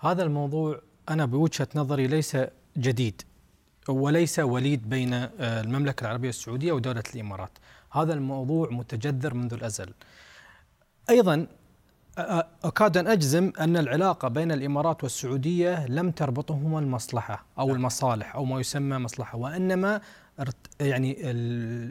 هذا 0.00 0.22
الموضوع 0.22 0.80
أنا 1.08 1.26
بوجهة 1.26 1.68
نظري 1.74 2.06
ليس 2.06 2.36
جديد 2.76 3.22
وليس 3.88 4.38
وليد 4.38 4.88
بين 4.88 5.14
آه، 5.14 5.30
المملكة 5.40 6.04
العربية 6.04 6.28
السعودية 6.28 6.72
ودولة 6.72 7.02
الإمارات. 7.14 7.58
هذا 7.92 8.14
الموضوع 8.14 8.68
متجذر 8.70 9.34
منذ 9.34 9.54
الأزل. 9.54 9.90
أيضا 11.10 11.46
أ- 11.46 12.20
أ- 12.20 12.44
أكاد 12.64 12.96
أن 12.96 13.06
أجزم 13.06 13.52
أن 13.60 13.76
العلاقة 13.76 14.28
بين 14.28 14.52
الإمارات 14.52 15.02
والسعودية 15.02 15.86
لم 15.86 16.10
تربطهما 16.10 16.78
المصلحة 16.78 17.44
أو 17.58 17.70
المصالح 17.74 18.34
أو 18.34 18.44
ما 18.44 18.60
يسمى 18.60 18.98
مصلحة 18.98 19.38
وإنما 19.38 20.00
ارت- 20.40 20.80
يعني 20.80 21.12
ال 21.30 21.36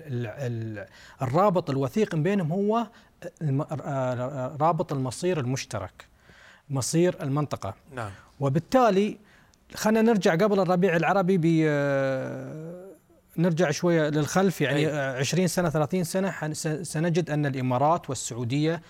ال 0.08 0.28
ال 0.28 0.86
الرابط 1.22 1.70
الوثيق 1.70 2.16
بينهم 2.16 2.52
هو 2.52 2.88
رابط 4.62 4.94
المصير 4.94 5.40
المشترك 5.40 6.06
مصير 6.70 7.16
المنطقة. 7.24 7.74
نعم. 7.96 8.12
وبالتالي 8.40 9.18
خلينا 9.76 10.02
نرجع 10.02 10.32
قبل 10.36 10.60
الربيع 10.60 10.96
العربي 10.96 11.38
ب 11.38 11.46
نرجع 13.38 13.72
شوية 13.72 14.10
للخلف 14.10 14.62
يعني 14.62 14.80
أي. 14.80 14.88
آه، 14.94 15.20
20 15.20 15.48
سنة 15.48 15.70
30 15.70 16.04
سنه 16.04 16.54
سنجد 16.84 17.30
أن 17.30 17.46
الإمارات 17.46 18.10
والسعودية 18.10 18.82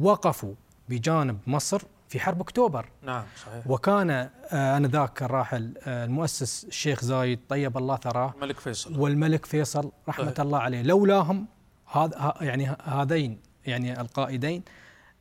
وقفوا 0.00 0.54
بجانب 0.88 1.38
مصر 1.46 1.82
في 2.08 2.20
حرب 2.20 2.40
أكتوبر. 2.40 2.86
نعم 3.02 3.24
صحيح. 3.46 3.66
وكان 3.70 4.10
آه، 4.10 4.76
انذاك 4.76 5.22
الراحل 5.22 5.74
آه، 5.86 6.04
المؤسس 6.04 6.64
الشيخ 6.64 7.04
زايد 7.04 7.40
طيب 7.48 7.78
الله 7.78 7.96
ثراه. 7.96 8.34
الملك 8.36 8.60
فيصل. 8.60 9.00
والملك 9.00 9.46
فيصل 9.46 9.92
رحمة 10.08 10.24
صحيح. 10.26 10.40
الله 10.40 10.58
عليه. 10.58 10.82
لولاهم 10.82 11.46
هذا 11.92 12.16
ه- 12.18 12.44
يعني 12.44 12.76
هذين 12.84 13.38
يعني 13.66 14.00
القائدين. 14.00 14.62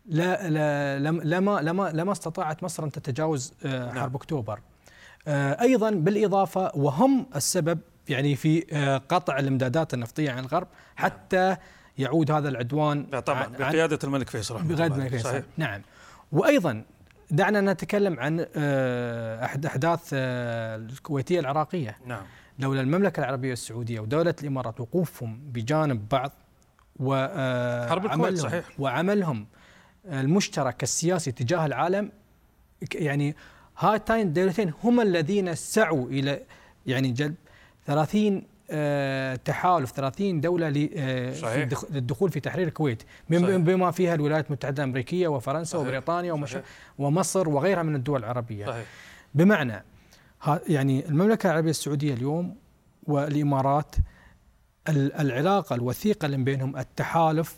لا 0.06 0.50
لا 0.50 1.00
لم- 1.00 1.22
لما 1.22 1.62
لما 1.62 1.90
لما 1.94 2.12
استطاعت 2.12 2.64
مصر 2.64 2.84
أن 2.84 2.92
تتجاوز 2.92 3.54
آه، 3.66 3.86
نعم. 3.86 4.00
حرب 4.00 4.16
أكتوبر. 4.16 4.60
آه، 5.28 5.62
أيضا 5.62 5.90
بالإضافة 5.90 6.72
وهم 6.76 7.26
السبب 7.36 7.80
يعني 8.10 8.36
في 8.36 8.66
آه، 8.72 8.98
قطع 8.98 9.40
الامدادات 9.40 9.94
النفطية 9.94 10.32
عن 10.32 10.40
الغرب 10.40 10.68
حتى 10.96 11.58
يعود 11.98 12.32
هذا 12.32 12.50
العدوان 12.50 13.04
طبعا 13.20 13.48
بقيادة 13.48 14.00
الملك 14.04 14.30
فيصل 14.30 14.64
ما 14.64 14.84
عليه. 14.84 15.06
يفسر. 15.06 15.30
صحيح 15.30 15.44
نعم 15.58 15.82
وأيضا 16.32 16.84
دعنا 17.32 17.74
نتكلم 17.74 18.20
عن 18.20 18.46
آه، 18.56 19.46
احد 19.46 19.66
أحداث 19.66 20.10
آه، 20.14 20.76
الكويتية 20.76 21.40
العراقية 21.40 21.98
نعم 22.06 22.24
لولا 22.60 22.82
المملكة 22.82 23.20
العربية 23.20 23.54
السعودية 23.54 24.00
ودولة 24.00 24.36
الإمارات 24.42 24.80
وقوفهم 24.80 25.40
بجانب 25.52 26.10
بعض 26.10 26.32
حرب 27.90 28.06
الكويت، 28.06 28.38
صحيح. 28.38 28.66
وعملهم 28.80 29.48
المشترك 30.06 30.84
السياسي 30.84 31.32
تجاه 31.32 31.66
العالم 31.66 32.12
يعني 32.96 33.36
هاتين 33.78 34.28
الدولتين 34.28 34.74
هما 34.84 35.04
الذين 35.04 35.56
سعوا 35.56 36.10
إلى 36.10 36.42
يعني 36.86 37.12
جلب 37.12 37.36
30 37.86 38.44
آه، 38.74 39.36
تحالف 39.36 39.92
30 39.92 40.42
دولة 40.42 40.70
ل- 40.70 40.90
آه، 40.96 41.32
في 41.32 41.76
للدخول 41.92 42.32
تحرير 42.40 42.68
الكويت. 42.68 43.04
بما 43.30 43.92
فيها 43.92 44.16
الولايات 44.16 44.48
المتحدة 44.48 44.84
الأمريكية 44.84 45.28
وفرنسا 45.28 45.72
صحيح. 45.78 45.88
وبريطانيا 45.88 46.34
ومش 46.34 46.50
صحيح. 46.50 46.64
ومصر 47.00 47.50
وغيرها 47.50 47.84
من 47.84 47.96
الدول 47.96 48.20
العربية 48.20 48.66
صحيح 48.66 48.86
بمعنى 49.36 49.84
يعني 50.70 51.06
المملكة 51.10 51.48
العربية 51.48 51.70
السعودية 51.70 52.14
اليوم 52.14 52.56
والإمارات 53.04 53.96
ال- 54.90 55.14
العلاقة 55.14 55.76
الوثيقة 55.76 56.26
اللي 56.26 56.38
بينهم 56.38 56.78
التحالف 56.78 57.56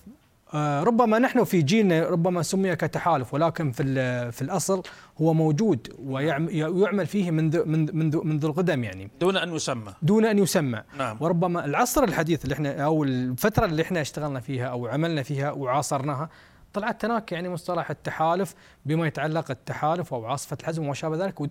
ربما 0.55 1.19
نحن 1.19 1.43
في 1.43 1.61
جيلنا 1.61 2.09
ربما 2.09 2.41
سمي 2.41 2.75
كتحالف 2.75 3.33
ولكن 3.33 3.71
في 3.71 3.83
في 4.31 4.41
الأصل 4.41 4.83
هو 5.21 5.33
موجود 5.33 5.87
ويعمل 6.05 7.07
فيه 7.07 7.31
منذ 7.31 7.65
منذ 7.65 7.93
منذ 7.93 8.23
منذ 8.23 8.45
القدم 8.45 8.83
يعني. 8.83 9.11
دون 9.21 9.37
أن 9.37 9.55
يسمى. 9.55 9.93
دون 10.01 10.25
أن 10.25 10.39
يسمى. 10.39 10.83
نعم. 10.97 11.17
وربما 11.19 11.65
العصر 11.65 12.03
الحديث 12.03 12.43
اللي 12.43 12.53
إحنا 12.55 12.85
أو 12.85 13.03
الفترة 13.03 13.65
اللي 13.65 13.81
إحنا 13.81 14.01
اشتغلنا 14.01 14.39
فيها 14.39 14.65
أو 14.67 14.87
عملنا 14.87 15.23
فيها 15.23 15.51
وعاصرناها 15.51 16.29
طلعت 16.73 17.05
هناك 17.05 17.31
يعني 17.31 17.49
مصطلح 17.49 17.89
التحالف 17.89 18.55
بما 18.85 19.07
يتعلق 19.07 19.51
التحالف 19.51 20.13
أو 20.13 20.25
عاصفة 20.25 20.57
الحزم 20.61 20.83
وما 20.83 20.93
شابه 20.93 21.25
ذلك 21.25 21.49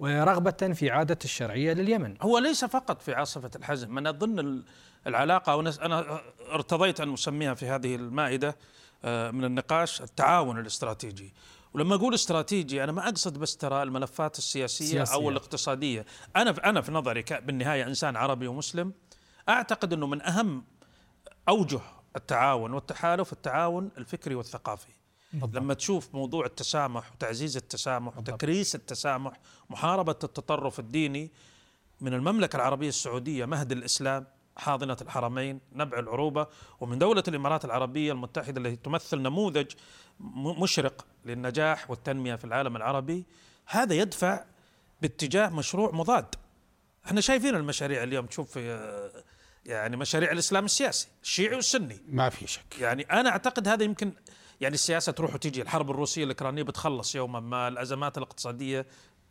ورغبة 0.00 0.72
في 0.72 0.90
عادة 0.90 1.18
الشرعية 1.24 1.72
لليمن. 1.72 2.14
هو 2.22 2.38
ليس 2.38 2.64
فقط 2.64 3.02
في 3.02 3.14
عاصفة 3.14 3.50
الحزم. 3.56 3.98
أنا 3.98 4.10
أظن 4.10 4.62
ال- 5.06 5.08
العلاقة 5.08 5.56
ونس- 5.56 5.78
أنا 5.78 6.20
ارتضيت 6.52 7.00
أن 7.00 7.12
أسميها 7.12 7.54
في 7.54 7.66
هذه 7.66 7.94
المائدة 7.94 8.56
آه، 9.04 9.30
من 9.30 9.44
النقاش 9.44 10.02
التعاون 10.02 10.58
الاستراتيجي 10.58 11.34
ولما 11.74 11.94
أقول 11.94 12.14
استراتيجي 12.14 12.84
أنا 12.84 12.92
ما 12.92 13.08
أقصد 13.08 13.38
بس 13.38 13.56
ترى 13.56 13.82
الملفات 13.82 14.38
السياسية, 14.38 14.84
سياسية. 14.86 15.14
أو 15.14 15.30
الاقتصادية 15.30 16.06
أنا 16.36 16.50
أنا 16.64 16.80
في 16.80 16.92
نظري 16.92 17.22
ك- 17.22 17.42
بالنهاية 17.42 17.84
إنسان 17.84 18.16
عربي 18.16 18.46
ومسلم 18.46 18.92
أعتقد 19.48 19.92
أنه 19.92 20.06
من 20.06 20.22
أهم 20.22 20.64
أوجه 21.48 21.80
التعاون 22.16 22.72
والتحالف 22.72 23.32
التعاون 23.32 23.90
الفكري 23.98 24.34
والثقافي 24.34 24.92
بالضبط. 25.32 25.54
لما 25.56 25.74
تشوف 25.74 26.14
موضوع 26.14 26.46
التسامح 26.46 27.12
وتعزيز 27.12 27.56
التسامح 27.56 28.14
بالضبط. 28.14 28.34
وتكريس 28.34 28.74
التسامح 28.74 29.32
محاربة 29.70 30.16
التطرف 30.24 30.78
الديني 30.80 31.30
من 32.00 32.14
المملكة 32.14 32.56
العربية 32.56 32.88
السعودية 32.88 33.44
مهد 33.44 33.72
الإسلام 33.72 34.26
حاضنة 34.56 34.96
الحرمين 35.02 35.60
نبع 35.72 35.98
العروبة 35.98 36.46
ومن 36.80 36.98
دولة 36.98 37.22
الإمارات 37.28 37.64
العربية 37.64 38.12
المتحدة 38.12 38.60
التي 38.60 38.76
تمثل 38.76 39.18
نموذج 39.18 39.66
مشرق 40.60 41.06
للنجاح 41.24 41.90
والتنمية 41.90 42.34
في 42.34 42.44
العالم 42.44 42.76
العربي 42.76 43.24
هذا 43.66 43.94
يدفع 43.94 44.44
باتجاه 45.02 45.48
مشروع 45.48 45.90
مضاد. 45.92 46.34
إحنا 47.06 47.20
شايفين 47.20 47.54
المشاريع 47.54 48.02
اليوم 48.02 48.26
تشوف 48.26 48.58
يعني 49.66 49.96
مشاريع 49.96 50.32
الإسلام 50.32 50.64
السياسي 50.64 51.08
الشيعي 51.22 51.54
والسني. 51.54 52.00
ما 52.08 52.28
في 52.28 52.46
شك. 52.46 52.78
يعني 52.80 53.02
أنا 53.02 53.30
أعتقد 53.30 53.68
هذا 53.68 53.84
يمكن 53.84 54.12
يعني 54.60 54.74
السياسة 54.74 55.12
تروح 55.12 55.34
وتيجي 55.34 55.62
الحرب 55.62 55.90
الروسية 55.90 56.24
الأوكرانية 56.24 56.62
بتخلص 56.62 57.14
يوما 57.14 57.40
ما 57.40 57.68
الأزمات 57.68 58.18
الاقتصادية 58.18 58.86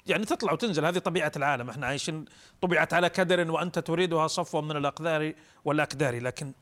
يعني 0.07 0.25
تطلع 0.25 0.53
وتنزل 0.53 0.85
هذه 0.85 0.97
طبيعة 0.97 1.31
العالم. 1.35 1.69
إحنا 1.69 1.87
عايشين 1.87 2.25
طبعت 2.61 2.93
على 2.93 3.09
كدر 3.09 3.51
وأنت 3.51 3.79
تريدها 3.79 4.27
صفوا 4.27 4.61
من 4.61 4.77
الأقدار 4.77 5.33
والأكدار. 5.65 6.19
لكن 6.21 6.53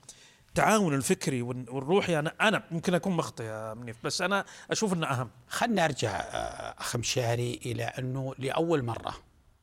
التعاون 0.49 0.93
الفكري 0.93 1.41
والروحي 1.41 2.19
أنا 2.19 2.33
أنا 2.41 2.63
ممكن 2.71 2.93
أكون 2.93 3.13
مخطئ 3.13 3.43
يا 3.43 3.73
منيف 3.73 3.97
بس 4.03 4.21
أنا 4.21 4.45
أشوف 4.71 4.93
إنه 4.93 5.07
أهم. 5.07 5.29
خلنا 5.47 5.85
ارجع 5.85 6.11
آه، 6.11 6.75
أخ 6.79 6.95
مشاري 6.95 7.59
إلى 7.65 7.83
أنه 7.83 8.35
لأول 8.37 8.83
مرة 8.83 9.15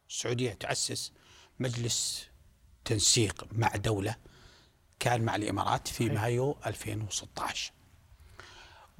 السعودية 0.08 0.52
تأسس 0.52 1.12
مجلس 1.60 2.26
تنسيق 2.84 3.46
مع 3.52 3.68
دولة 3.68 4.16
كان 5.00 5.22
مع 5.22 5.36
الإمارات 5.36 5.88
في 5.88 6.08
مايو 6.08 6.56
2016 6.66 7.72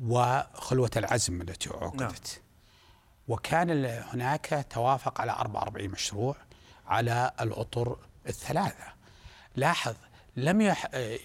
وخلوة 0.03 0.91
العزم 0.97 1.41
التي 1.43 1.69
عقدت. 1.69 2.01
نعم. 2.01 2.13
وكان 3.29 3.85
هناك 3.85 4.67
توافق 4.71 5.21
على 5.21 5.33
44 5.33 5.89
مشروع 5.89 6.37
على 6.87 7.33
الأطر 7.41 7.97
الثلاثة. 8.27 8.85
لاحظ 9.57 9.95
لم 10.37 10.75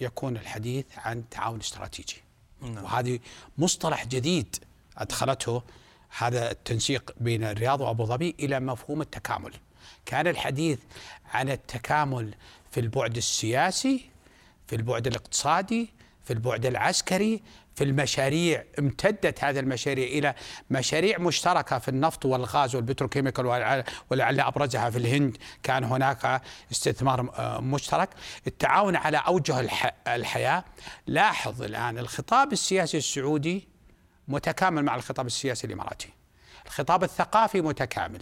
يكون 0.00 0.36
الحديث 0.36 0.86
عن 0.96 1.28
تعاون 1.28 1.60
استراتيجي. 1.60 2.22
نعم. 2.60 2.84
وهذه 2.84 3.18
مصطلح 3.58 4.06
جديد 4.06 4.56
أدخلته 4.98 5.62
هذا 6.18 6.50
التنسيق 6.50 7.14
بين 7.20 7.44
الرياض 7.44 7.80
وأبو 7.80 8.04
ظبي 8.04 8.36
إلى 8.40 8.60
مفهوم 8.60 9.00
التكامل. 9.00 9.54
كان 10.06 10.26
الحديث 10.26 10.78
عن 11.24 11.50
التكامل 11.50 12.34
في 12.70 12.80
البعد 12.80 13.16
السياسي 13.16 14.10
في 14.66 14.76
البعد 14.76 15.06
الاقتصادي 15.06 15.90
في 16.24 16.32
البعد 16.32 16.66
العسكري 16.66 17.42
في 17.74 17.84
المشاريع 17.84 18.64
امتدت 18.78 19.44
هذه 19.44 19.58
المشاريع 19.58 20.06
إلى 20.06 20.34
مشاريع 20.70 21.18
مشتركة 21.18 21.78
في 21.78 21.88
النفط 21.88 22.24
والغاز 22.24 22.76
والبتروكيميكال 22.76 23.46
ولعل 24.10 24.40
أبرزها 24.40 24.90
في 24.90 24.98
الهند 24.98 25.36
كان 25.62 25.84
هناك 25.84 26.42
استثمار 26.72 27.32
آه، 27.38 27.60
مشترك. 27.60 28.08
التعاون 28.46 28.96
على 28.96 29.16
أوجه 29.16 29.60
الحياة. 30.06 30.64
لاحظ 31.06 31.62
الآن 31.62 31.98
الخطاب 31.98 32.52
السياسي 32.52 32.96
السعودي 32.96 33.68
متكامل 34.28 34.84
مع 34.84 34.94
الخطاب 34.94 35.26
السياسي 35.26 35.66
الإماراتي. 35.66 36.08
الخطاب 36.72 37.04
الثقافي 37.04 37.60
متكامل 37.60 38.20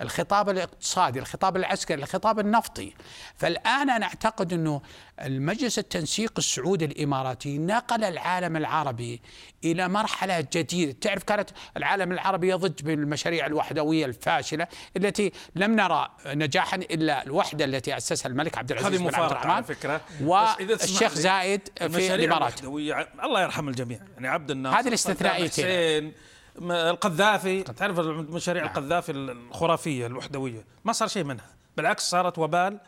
الخطاب 0.00 0.48
الاقتصادي 0.48 1.18
الخطاب 1.18 1.56
العسكري 1.56 2.02
الخطاب 2.02 2.38
النفطي. 2.38 2.94
فالآن 3.36 3.90
أنا 3.90 4.06
أعتقد 4.06 4.52
أنه 4.52 4.82
المجلس 5.20 5.78
التنسيق 5.78 6.32
السعودي 6.38 6.84
الإماراتي 6.84 7.58
نقل 7.58 8.04
العالم 8.04 8.56
العربي 8.56 9.22
إلى 9.64 9.88
مرحلة 9.88 10.46
جديدة. 10.52 10.92
تعرف 11.00 11.22
كانت 11.24 11.50
العالم 11.76 12.12
العربي 12.12 12.48
يضج 12.48 12.82
بالمشاريع 12.82 13.46
الوحدوية 13.46 14.06
الفاشلة 14.06 14.66
التي 14.96 15.32
لم 15.54 15.76
نرى 15.76 16.08
نجاحا 16.26 16.76
إلا 16.76 17.22
الوحدة 17.22 17.64
التي 17.64 17.96
أسسها 17.96 18.28
الملك 18.28 18.58
عبد 18.58 18.72
العزيز 18.72 19.00
بن 19.00 19.14
عبد 19.14 19.30
الرحمن 19.30 19.50
على 19.50 19.64
فكرة. 19.64 20.00
والشيخ 20.22 21.14
زايد 21.14 21.68
في 21.78 22.14
الإمارات. 22.14 22.64
الله 22.64 23.42
يرحم 23.42 23.68
الجميع. 23.68 23.98
يعني 24.14 24.28
عبد 24.28 24.50
الناصر 24.50 24.80
هذه 24.80 24.88
الاستثنائيتين 24.88 26.12
القذافي 26.60 27.62
تعرف 27.62 27.98
مشاريع 27.98 28.62
نعم. 28.64 28.72
القذافي 28.72 29.12
الخرافية 29.12 30.06
الوحدوية؟ 30.06 30.64
ما 30.84 30.92
صار 30.92 31.08
شيء 31.08 31.24
منها. 31.24 31.46
بالعكس 31.76 32.10
صارت 32.10 32.38
وبال 32.38 32.80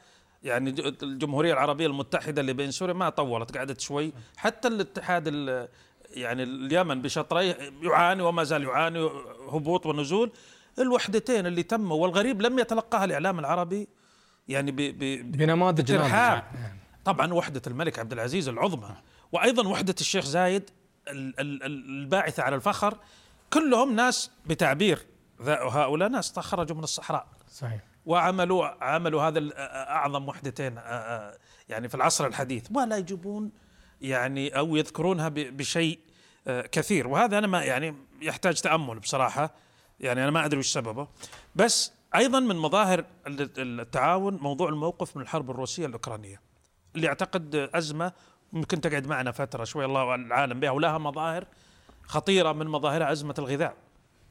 يعني 0.43 0.75
الجمهورية 1.03 1.53
العربية 1.53 1.87
المتحدة 1.87 2.41
اللي 2.41 2.53
بين 2.53 2.71
سوريا 2.71 2.95
ما 2.95 3.09
طولت 3.09 3.57
قعدت 3.57 3.81
شوي. 3.81 4.13
حتى 4.37 4.69
الاتحاد 4.69 5.27
يعني 6.11 6.43
اليمن 6.43 7.03
بشطريه 7.03 7.59
يعاني 7.83 8.23
وما 8.23 8.45
زال 8.45 8.63
يعاني 8.63 9.11
هبوط 9.53 9.87
ونزول. 9.87 10.33
الوحدتين 10.79 11.47
اللي 11.47 11.63
تموا 11.63 11.97
والغريب 11.97 12.43
لم 12.43 12.59
يتلقاها 12.59 13.05
الإعلام 13.05 13.39
العربي 13.39 13.89
يعني 14.49 14.73
بنماذج 15.23 15.93
نعم. 15.93 16.43
طبعا 17.05 17.33
وحدة 17.33 17.63
الملك 17.67 17.99
عبد 17.99 18.13
العزيز 18.13 18.49
العظمى. 18.49 18.97
وأيضا 19.33 19.69
وحدة 19.69 19.95
الشيخ 20.01 20.25
زايد 20.25 20.71
الباعثة 21.09 22.43
على 22.43 22.57
الفخر 22.57 22.99
كلهم 23.55 23.97
ناس 23.97 24.31
بتعبير. 24.47 25.07
هؤلاء 25.41 26.09
ناس 26.09 26.39
خرجوا 26.39 26.77
من 26.77 26.83
الصحراء. 26.83 27.27
صحيح. 27.51 27.81
وعملوا 28.07 28.85
عملوا 28.85 29.23
هذا 29.23 29.51
أعظم 29.91 30.29
وحدتين 30.29 30.77
يعني 31.69 31.89
في 31.89 31.95
العصر 31.95 32.27
الحديث. 32.27 32.67
ولا 32.75 32.97
يجيبون 32.97 33.51
يعني 34.01 34.59
أو 34.59 34.77
يذكرونها 34.77 35.29
بشيء 35.29 35.99
كثير. 36.47 37.09
وهذا 37.09 37.39
أنا 37.39 37.47
ما 37.47 37.63
يعني 37.63 37.95
يحتاج 38.23 38.61
تأمل 38.61 38.99
بصراحة. 38.99 39.55
يعني 40.01 40.23
أنا 40.23 40.31
ما 40.31 40.45
أدري 40.45 40.59
وش 40.59 40.73
سببه. 40.73 41.09
بس 41.57 41.93
أيضا 42.15 42.41
من 42.41 42.57
مظاهر 42.57 43.05
التعاون 43.27 44.37
موضوع 44.37 44.69
الموقف 44.69 45.17
من 45.17 45.23
الحرب 45.23 45.51
الروسية 45.51 45.87
الأوكرانية 45.87 46.41
اللي 46.97 47.09
أعتقد 47.09 47.71
أزمة 47.75 48.13
ممكن 48.53 48.81
تقعد 48.81 49.07
معنا 49.07 49.33
فترة 49.33 49.65
شوي 49.65 49.85
الله 49.85 50.15
العالم 50.15 50.61
بها 50.61 50.71
ولها 50.71 50.99
مظاهر 50.99 51.47
خطيرة 52.07 52.53
من 52.53 52.67
مظاهرها 52.67 53.13
ازمه 53.13 53.35
الغذاء. 53.39 53.77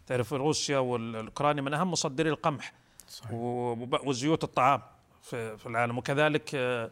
تعرف 0.08 0.34
روسيا 0.34 0.78
والأوكرانيا 0.78 1.62
من 1.62 1.74
أهم 1.74 1.92
مصدري 1.92 2.30
القمح 2.30 2.74
صحيح. 3.08 3.32
وزيوت 4.04 4.44
الطعام 4.44 4.82
في, 5.22 5.58
في 5.58 5.66
العالم. 5.66 5.98
وكذلك 5.98 6.56
آه، 6.56 6.92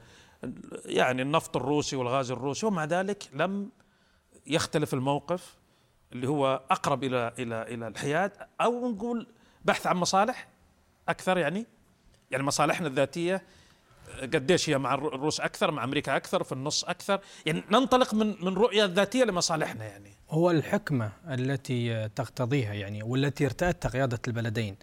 يعني 0.86 1.22
النفط 1.22 1.58
الروسي 1.58 1.96
والغاز 1.96 2.32
الروسي. 2.32 2.66
ومع 2.66 2.86
ذلك 2.86 3.30
لم 3.34 3.70
يختلف 4.48 4.94
الموقف 4.94 5.58
اللي 6.14 6.28
هو 6.28 6.62
أقرب 6.72 7.04
إلى 7.04 7.34
إلى 7.40 7.62
إلى 7.62 7.88
الحياد. 7.88 8.32
أو 8.62 8.90
نقول 8.90 9.28
بحث 9.66 9.88
عن 9.88 9.98
مصالح 9.98 10.48
أكثر 11.10 11.38
يعني 11.38 11.66
يعني 12.32 12.44
مصالحنا 12.44 12.88
الذاتية 12.88 13.44
قديش 14.22 14.70
هي 14.70 14.78
مع 14.78 14.94
الروس 14.94 15.40
أكثر 15.40 15.72
مع 15.72 15.84
أمريكا 15.84 16.16
أكثر 16.16 16.44
في 16.44 16.52
النص 16.52 16.84
أكثر؟ 16.84 17.20
يعني 17.46 17.64
ننطلق 17.72 18.14
من 18.14 18.46
من 18.46 18.54
رؤية 18.54 18.86
ذاتية 18.86 19.24
لمصالحنا 19.24 19.86
يعني. 19.86 20.12
هو 20.30 20.52
الحكمة 20.52 21.12
التي 21.28 22.10
تقتضيها 22.10 22.74
يعني 22.74 23.04
والتي 23.04 23.46
ارتأت 23.46 23.88
قيادة 23.88 24.20
البلدين. 24.28 24.76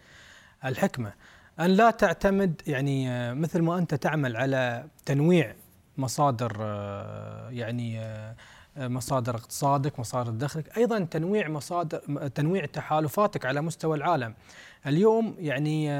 الحكمة 0.65 1.13
أن 1.61 1.71
لا 1.71 1.91
تعتمد 1.91 2.63
يعني 2.67 3.35
مثل 3.35 3.63
ما 3.63 3.79
أنت 3.79 3.95
تعمل 3.95 4.37
على 4.37 4.85
تنويع 5.07 5.55
مصادر 5.97 6.53
يعني 7.51 8.01
مصادر 8.77 9.35
اقتصادك 9.35 10.01
مصادر 10.01 10.31
دخلك 10.31 10.79
أيضا 10.79 10.99
تنويع 10.99 11.49
مصادر 11.49 12.29
تنويع 12.29 12.67
تحالفاتك 12.67 13.47
على 13.47 13.61
مستوى 13.61 13.97
العالم. 13.97 14.35
اليوم 14.87 15.37
يعني 15.39 15.91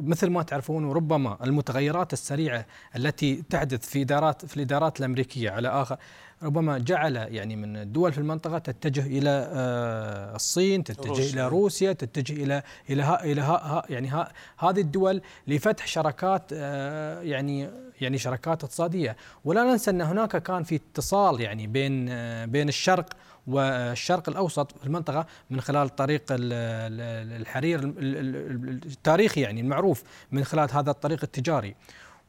مثل 0.00 0.30
ما 0.30 0.42
تعرفون 0.42 0.84
وربما 0.84 1.38
المتغيرات 1.44 2.12
السريعة 2.12 2.66
التي 2.96 3.42
تحدث 3.50 3.88
في 3.88 4.02
ادارات 4.02 4.46
في 4.46 4.56
الإدارات 4.56 5.00
الأمريكية 5.00 5.50
على 5.50 5.68
آخر 5.68 5.96
ربما 6.42 6.78
جعل 6.78 7.16
يعني 7.16 7.56
من 7.56 7.76
الدول 7.76 8.12
في 8.12 8.18
المنطقة 8.18 8.58
تتجه 8.58 9.06
إلى 9.06 9.50
آه، 9.52 10.36
الصين 10.36 10.84
تتجه 10.84 11.08
روسيا. 11.08 11.32
إلى 11.32 11.48
روسيا 11.48 11.92
تتجه 11.92 12.32
إلى 12.32 12.62
إلى 12.90 13.02
ها 13.02 13.24
إلى 13.24 13.40
ها 13.40 13.82
يعني 13.90 14.08
ها 14.08 14.32
هذه 14.58 14.80
الدول 14.80 15.22
لفتح 15.46 15.86
شراكات 15.86 16.42
آه، 16.52 17.20
يعني 17.20 17.70
يعني 18.00 18.18
شراكات 18.18 18.64
اقتصادية 18.64 19.16
ولا 19.44 19.64
ننسى 19.64 19.90
أن 19.90 20.00
هناك 20.00 20.36
كان 20.36 20.62
في 20.62 20.74
اتصال 20.74 21.40
يعني 21.40 21.66
بين 21.66 22.06
بين 22.46 22.68
الشرق 22.68 23.06
والشرق 23.48 24.28
الأوسط 24.28 24.78
في 24.78 24.86
المنطقة 24.86 25.26
من 25.50 25.60
خلال 25.60 25.88
طريق 25.88 26.22
الحرير 26.30 27.94
التاريخي 27.98 29.40
يعني 29.40 29.60
المعروف 29.60 30.02
من 30.32 30.44
خلال 30.44 30.68
هذا 30.72 30.90
الطريق 30.90 31.18
التجاري 31.22 31.74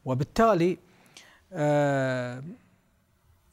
وبالتالي 0.04 0.78
آه، 1.52 2.42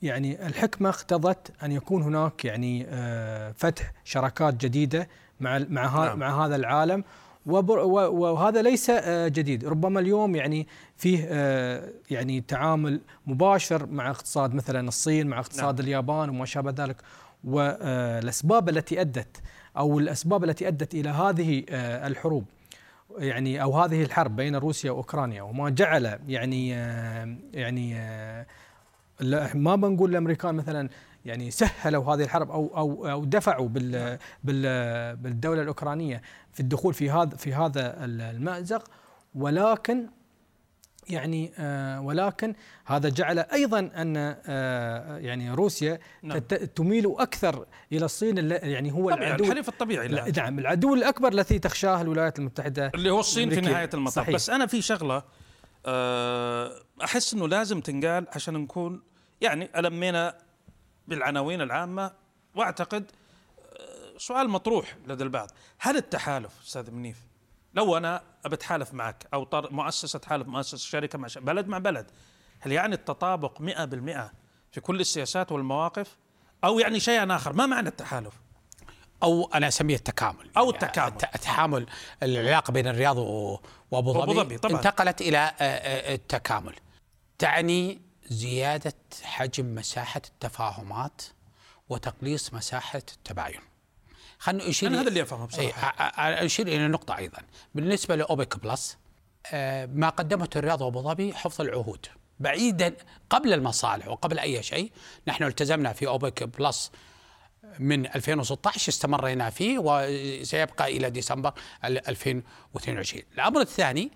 يعني 0.02 0.48
الحكمة 0.48 0.90
اقتضت 0.90 1.52
أن 1.64 1.72
يكون 1.72 2.02
هناك 2.02 2.46
يعني 2.46 2.86
آه، 2.90 3.52
فتح 3.58 3.92
شراكات 4.04 4.54
جديدة 4.54 5.08
مع 5.40 5.60
مع 5.70 6.06
نعم. 6.06 6.20
مع 6.20 6.46
هذا 6.46 6.56
العالم 6.56 7.04
وهذا 7.46 8.62
ليس 8.62 8.90
آه، 8.90 9.28
جديد 9.28 9.66
ربما 9.66 10.00
اليوم 10.00 10.36
يعني 10.36 10.68
فيه 10.98 11.26
يعني 12.10 12.42
تعامل 12.42 13.02
مباشر 13.28 13.86
مع 13.86 14.10
اقتصاد 14.10 14.54
مثلا 14.54 14.88
الصين 14.88 15.28
مع 15.28 15.40
اقتصاد 15.40 15.76
نعم. 15.76 15.88
اليابان 15.88 16.30
وما 16.30 16.46
شابه 16.46 16.86
ذلك 16.86 16.98
والأسباب 17.48 18.70
التي 18.70 19.02
أدت 19.02 19.38
أو 19.78 20.00
الأسباب 20.00 20.44
التي 20.44 20.68
أدت 20.68 20.94
إلى 20.94 21.10
هذه 21.10 21.64
آه، 21.70 22.08
الحروب 22.08 22.46
يعني 23.18 23.62
أو 23.62 23.80
هذه 23.80 24.04
الحرب 24.04 24.36
بين 24.36 24.56
روسيا 24.56 24.92
وأوكرانيا 24.92 25.42
وما 25.42 25.70
جعل 25.70 26.20
يعني 26.28 26.76
آه، 26.76 27.36
يعني 27.54 27.96
آه، 27.98 28.46
ما 29.54 29.76
بنقول 29.76 30.10
الأمريكان 30.10 30.56
مثلا 30.56 30.90
يعني 31.26 31.52
سهلوا 31.52 32.14
هذه 32.14 32.24
الحرب 32.24 32.52
أو 32.52 32.78
أو 32.78 33.08
أو 33.08 33.26
دفعوا 33.26 33.68
بال 33.68 34.18
بال 34.44 35.16
بالدولة 35.16 35.62
الأوكرانية 35.62 36.22
في 36.52 36.60
الدخول 36.60 36.94
في 36.94 37.12
هذا 37.12 37.36
في 37.36 37.54
هذا 37.54 38.06
المأزق 38.06 38.84
ولكن 39.36 40.08
يعني 41.10 41.52
آه 41.58 42.02
ولكن 42.02 42.54
هذا 42.86 43.10
جعل 43.10 43.40
أيضا 43.40 43.80
أن 43.80 44.14
آه 44.18 45.18
يعني 45.18 45.52
روسيا 45.52 46.00
نعم. 46.24 46.38
تميل 46.76 47.16
أكثر 47.18 47.66
إلى 47.92 48.06
الصين 48.06 48.52
يعني 48.52 48.94
هو 48.94 49.10
العدو 49.10 49.44
الحليف 49.44 49.70
الطبيعي 49.70 50.08
لا 50.08 50.32
نعم 50.38 50.60
العدو 50.60 50.94
الأكبر 50.94 51.32
الذي 51.32 51.60
تخشاه 51.60 52.02
الولايات 52.02 52.40
المتحدة 52.40 52.92
اللي 52.96 53.10
هو 53.10 53.20
الصين 53.20 53.50
في 53.50 53.62
نهاية 53.62 53.90
المطاف 53.94 54.16
صحيح. 54.16 54.36
بس 54.36 54.50
أنا 54.50 54.66
في 54.66 54.82
شغلة 54.82 55.24
آه 55.86 56.72
أحس 57.04 57.34
إنه 57.34 57.48
لازم 57.48 57.82
تنقال 57.82 58.28
عشان 58.36 58.54
نكون 58.54 59.02
يعني 59.42 59.70
ألمينا 59.80 60.38
بالعناوين 61.08 61.62
العامة 61.62 62.12
وأعتقد 62.56 63.12
سؤال 64.18 64.50
مطروح 64.50 64.98
لدى 65.08 65.24
البعض 65.24 65.52
هل 65.80 65.98
التحالف 65.98 66.62
أستاذ 66.64 66.92
منيف 66.92 67.27
لو 67.78 67.98
أنا 67.98 68.22
بتحالف 68.46 68.94
معك 68.94 69.28
أو 69.34 69.44
طر 69.44 69.74
مؤسسة 69.74 70.20
تحالف 70.20 70.48
مؤسسة 70.48 70.78
شركة 70.78 71.18
مع 71.18 71.28
بلد 71.38 71.68
مع 71.68 71.78
بلد 71.78 72.12
هل 72.60 72.72
يعني 72.72 72.96
التطابق 72.96 73.62
100% 73.62 73.62
في 74.72 74.82
كل 74.82 75.00
السياسات 75.00 75.52
والمواقف؟ 75.52 76.18
أو 76.64 76.80
يعني 76.80 77.00
شيئا 77.00 77.36
آخر 77.36 77.54
ما 77.54 77.66
معنى 77.66 77.90
التحالف؟ 77.90 78.34
أو 79.24 79.50
أنا 79.54 79.68
أسميه 79.68 79.96
التكامل. 79.96 80.50
أو 80.58 80.70
التكامل. 80.70 81.14
التحامل 81.36 81.86
العلاقة 82.24 82.72
بين 82.72 82.88
الرياض 82.88 83.18
وأبو 83.92 84.34
ظبي. 84.34 84.56
انتقلت 84.56 85.22
إلى 85.22 85.38
آه، 85.38 85.54
آه، 85.62 86.16
التكامل. 86.16 86.76
تعني 87.40 88.02
زيادة 88.30 88.94
حجم 89.24 89.76
مساحة 89.76 90.22
التفاهمات 90.28 91.22
وتقليص 91.90 92.54
مساحة 92.54 93.02
التباين. 93.18 93.62
خلينا 94.40 94.70
نشير 94.70 94.90
أنا 94.90 95.02
هذا 95.02 95.08
اللي 95.08 95.22
أفهمه 95.22 95.46
بصراحة. 95.46 95.94
أشير 96.46 96.68
إلى 96.68 96.88
نقطة 96.88 97.18
أيضا. 97.18 97.40
بالنسبة 97.76 98.16
لأوبك 98.16 98.60
بلس 98.60 98.98
آه، 99.54 99.86
ما 99.86 100.10
قدمته 100.10 100.58
الرياض 100.58 100.82
وأبو 100.82 101.02
ظبي 101.02 101.34
حفظ 101.34 101.62
العهود. 101.62 102.06
بعيدا 102.40 102.96
قبل 103.30 103.54
المصالح 103.54 104.08
وقبل 104.08 104.40
أي 104.40 104.64
شيء 104.64 104.92
نحن 105.28 105.44
التزمنا 105.44 105.94
في 105.94 106.08
أوبك 106.08 106.44
بلس 106.44 106.92
من 107.80 108.06
2016 108.06 108.90
استمرينا 108.90 109.50
فيه 109.50 109.80
وسيبقى 109.80 110.98
إلى 110.98 111.10
ديسمبر 111.10 111.54
2022 111.86 113.24
الأمر 113.34 113.62
الثاني 113.62 114.12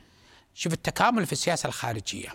شوف 0.53 0.73
التكامل 0.73 1.25
في 1.25 1.31
السياسة 1.31 1.67
الخارجية. 1.67 2.29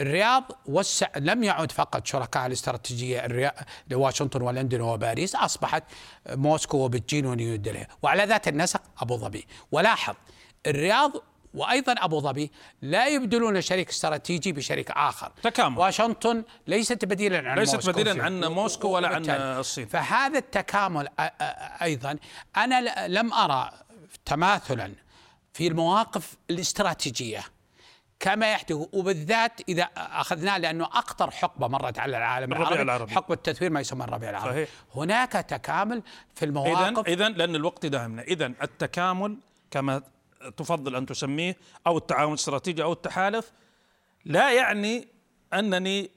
الرياض 0.00 0.52
وسع 0.66 1.06
لم 1.16 1.44
يعد 1.44 1.72
فقط 1.72 2.06
شركاء 2.06 2.46
الاستراتيجية 2.46 3.52
لواشنطن 3.90 4.42
ولندن 4.42 4.80
وباريس 4.80 5.34
أصبحت 5.34 5.84
موسكو 6.26 6.78
وبكين 6.78 7.26
ونيودلهي 7.26 7.86
وعلى 8.02 8.24
ذات 8.24 8.48
النسق 8.48 8.82
أبو 8.98 9.16
ظبي. 9.16 9.46
ولاحظ 9.72 10.14
الرياض 10.66 11.12
وأيضا 11.54 11.94
أبو 11.98 12.20
ظبي 12.20 12.52
لا 12.82 13.06
يبدلون 13.06 13.60
شريك 13.60 13.88
استراتيجي 13.88 14.52
بشريك 14.52 14.90
آخر. 14.90 15.32
تكامل. 15.42 15.78
واشنطن 15.78 16.44
ليست 16.66 17.04
بديلا 17.04 17.50
عن 17.50 17.58
ليست 17.58 17.74
موسكو 17.74 17.92
بديلا 17.92 18.24
عن 18.24 18.44
موسكو 18.44 18.88
ولا 18.88 19.08
عن 19.08 19.30
الصين. 19.30 19.86
فهذا 19.86 20.38
التكامل 20.38 21.08
أيضا 21.82 22.18
أنا 22.56 23.06
لم 23.08 23.32
أرى 23.32 23.70
تماثلا 24.24 24.92
في 25.52 25.66
المواقف 25.66 26.36
الاستراتيجية. 26.50 27.44
كما 28.20 28.52
يحدث 28.52 28.76
وبالذات 28.92 29.60
إذا 29.68 29.82
أخذناه 29.96 30.58
لأنه 30.58 30.84
أخطر 30.84 31.30
حقبة 31.30 31.68
مرت 31.68 31.98
على 31.98 32.18
العالم 32.18 32.52
العربي, 32.52 32.82
العربي. 32.82 33.14
حقبة 33.14 33.34
التثوير 33.34 33.70
ما 33.70 33.80
يسمى 33.80 34.04
الربيع 34.04 34.30
العربي. 34.30 34.50
صحيح. 34.50 34.68
هناك 34.94 35.32
تكامل 35.32 36.02
في 36.34 36.44
المواقف. 36.44 37.06
اذا 37.06 37.26
اذا 37.26 37.28
لأن 37.28 37.54
الوقت 37.54 37.86
داهمنا. 37.86 38.22
اذا 38.22 38.46
التكامل 38.46 39.38
كما 39.70 40.02
تفضل 40.56 40.96
أن 40.96 41.06
تسميه 41.06 41.56
أو 41.86 41.98
التعاون 41.98 42.32
الاستراتيجي 42.32 42.82
أو 42.82 42.92
التحالف 42.92 43.52
لا 44.24 44.52
يعني 44.52 45.08
أنني 45.54 46.10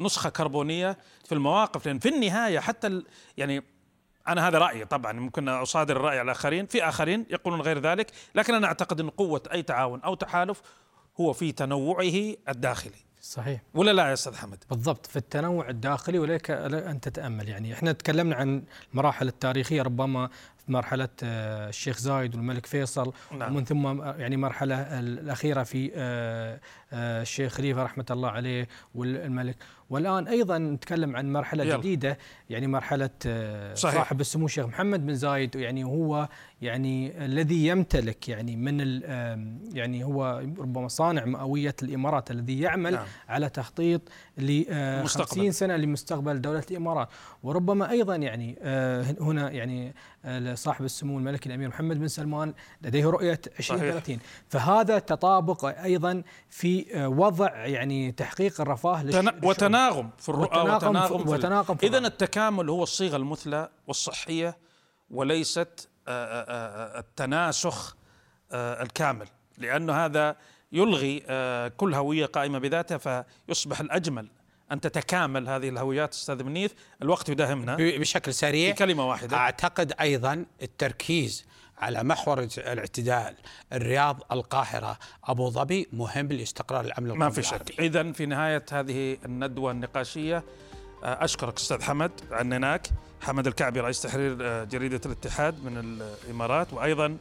نسخة 0.00 0.30
كربونية 0.30 0.98
في 1.24 1.32
المواقف 1.34 1.86
لأن 1.86 1.98
في 1.98 2.08
النهاية 2.08 2.58
حتى 2.58 3.02
يعني 3.36 3.62
أنا 4.28 4.48
هذا 4.48 4.58
رأيي 4.58 4.84
طبعا 4.84 5.12
ممكن 5.12 5.48
أصادر 5.48 5.96
الرأي 5.96 6.18
على 6.18 6.24
الاخرين 6.24 6.66
في 6.66 6.88
آخرين 6.88 7.26
يقولون 7.30 7.60
غير 7.60 7.78
ذلك 7.78 8.10
لكن 8.34 8.54
أنا 8.54 8.66
أعتقد 8.66 9.00
إن 9.00 9.10
قوة 9.10 9.42
أي 9.52 9.62
تعاون 9.62 10.00
أو 10.00 10.14
تحالف 10.14 10.62
هو 11.20 11.32
في 11.32 11.52
تنوعه 11.52 12.34
الداخلي. 12.48 13.10
صحيح. 13.20 13.60
ولا 13.74 13.90
لا 13.90 14.08
يا 14.08 14.12
أستاذ 14.12 14.34
حمد؟ 14.36 14.64
بالضبط 14.70 15.06
في 15.06 15.16
التنوع 15.16 15.68
الداخلي 15.68 16.18
ولك 16.18 16.50
أن 16.50 17.00
تتأمل. 17.00 17.48
يعني 17.48 17.72
إحنا 17.72 17.92
تكلمنا 17.92 18.36
عن 18.36 18.62
المراحل 18.92 19.28
التاريخية 19.28 19.82
ربما 19.82 20.30
مرحلة 20.70 21.08
آه، 21.22 21.68
الشيخ 21.68 21.98
زايد 21.98 22.34
والملك 22.34 22.66
فيصل 22.66 23.12
نعم. 23.38 23.52
ومن 23.52 23.64
ثم 23.64 23.86
آه، 23.86 24.16
يعني 24.16 24.36
مرحلة 24.36 25.00
الأخيرة 25.00 25.62
في 25.62 25.90
آه، 25.94 26.60
الشيخ 26.92 27.52
خليفة 27.52 27.82
رحمة 27.82 28.06
الله 28.10 28.28
عليه 28.28 28.68
والملك 28.94 29.56
والآن 29.90 30.28
أيضا 30.28 30.58
نتكلم 30.58 31.16
عن 31.16 31.32
مرحلة 31.32 31.64
يلا. 31.64 31.76
جديدة 31.76 32.18
يعني 32.50 32.66
مرحلة 32.66 33.10
صحيح. 33.74 33.94
صاحب 33.94 34.20
السمو 34.20 34.46
الشيخ 34.46 34.66
محمد 34.66 35.06
بن 35.06 35.14
زايد 35.14 35.56
يعني 35.56 35.84
هو 35.84 36.28
يعني 36.62 37.24
الذي 37.24 37.66
يمتلك 37.66 38.28
يعني 38.28 38.56
من 38.56 39.02
يعني 39.76 40.04
هو 40.04 40.42
ربما 40.58 40.88
صانع 40.88 41.24
مئوية 41.24 41.74
الإمارات 41.82 42.30
الذي 42.30 42.60
يعمل 42.60 42.92
نعم. 42.92 43.06
على 43.28 43.48
تخطيط 43.48 44.00
ل 44.38 44.64
50 45.06 45.52
سنة 45.52 45.76
لمستقبل 45.76 46.40
دولة 46.40 46.64
الإمارات 46.70 47.08
وربما 47.42 47.90
أيضا 47.90 48.16
يعني 48.16 48.58
هنا 49.20 49.50
يعني 49.50 49.94
صاحب 50.60 50.84
السمو 50.84 51.18
الملكي 51.18 51.48
الأمير 51.48 51.68
محمد 51.68 51.98
بن 51.98 52.08
سلمان 52.08 52.54
لديه 52.82 53.06
رؤية 53.06 53.40
2030 53.58 54.18
فهذا 54.48 54.98
تطابق 54.98 55.64
أيضا 55.64 56.22
في 56.48 56.86
وضع 57.06 57.66
يعني 57.66 58.12
تحقيق 58.12 58.60
الرفاه 58.60 59.04
وتناغم 59.42 60.10
في 60.18 60.28
الرؤى 60.28 60.70
وتناغم, 60.70 61.28
وتناغم 61.28 61.76
اذا 61.82 61.98
التكامل 61.98 62.70
هو 62.70 62.82
الصيغة 62.82 63.16
المثلى 63.16 63.68
والصحية 63.86 64.56
وليست 65.10 65.88
آه، 66.08 66.10
آه، 66.10 66.96
آه، 66.96 66.98
التناسخ 66.98 67.96
الكامل. 68.52 69.26
لأن 69.58 69.90
هذا 69.90 70.36
يلغي 70.72 71.20
كل 71.76 71.94
هوية 71.94 72.26
قائمة 72.26 72.58
بذاتها 72.58 73.24
فيصبح 73.48 73.80
الأجمل 73.80 74.28
أن 74.72 74.80
تتكامل 74.80 75.48
هذه 75.48 75.68
الهويات 75.68 76.12
أستاذ 76.12 76.44
منيف. 76.44 76.74
الوقت 77.02 77.28
يداهمنا. 77.28 77.76
بشكل 77.76 78.34
سريع. 78.34 78.74
كلمة 78.74 79.08
واحدة. 79.08 79.36
أعتقد 79.36 79.92
أيضا 80.00 80.44
التركيز 80.62 81.44
على 81.78 82.02
محور 82.02 82.48
الاعتدال 82.58 83.34
الرياض 83.72 84.22
القاهرة 84.32 84.98
أبو 85.24 85.50
ظبي 85.50 85.88
مهم 85.92 86.26
لاستقرار 86.26 86.84
الأمن 86.84 87.12
ما 87.12 87.30
في 87.30 87.42
شك. 87.42 87.80
إذا 87.80 88.12
في 88.12 88.26
نهاية 88.26 88.64
هذه 88.72 89.18
الندوة 89.24 89.70
النقاشية 89.72 90.44
أشكرك 91.02 91.56
أستاذ 91.56 91.82
حمد 91.82 92.10
عنناك 92.30 92.88
حمد 93.20 93.46
الكعبي 93.46 93.80
رئيس 93.80 94.02
تحرير 94.02 94.36
آه، 94.40 94.64
جريدة 94.64 95.00
الاتحاد 95.06 95.64
من 95.64 95.78
الإمارات. 95.78 96.72
وأيضا 96.72 97.16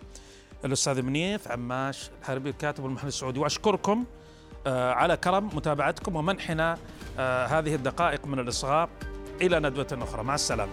الأستاذ 0.65 1.01
منيف 1.01 1.47
عماش 1.47 2.09
الحربي 2.21 2.49
الكاتب 2.49 2.83
والمحلل 2.83 3.07
السعودي. 3.07 3.39
وأشكركم 3.39 3.99
آه، 3.99 4.28
على 4.67 5.17
كرم 5.17 5.49
متابعتكم 5.53 6.15
ومنحنا 6.15 6.77
آه، 7.19 7.45
هذه 7.45 7.75
الدقائق 7.75 8.27
من 8.27 8.39
الإصغاء 8.39 8.89
إلى 9.41 9.59
ندوة 9.59 9.87
أخرى. 9.91 10.23
مع 10.23 10.35
السلامة. 10.35 10.71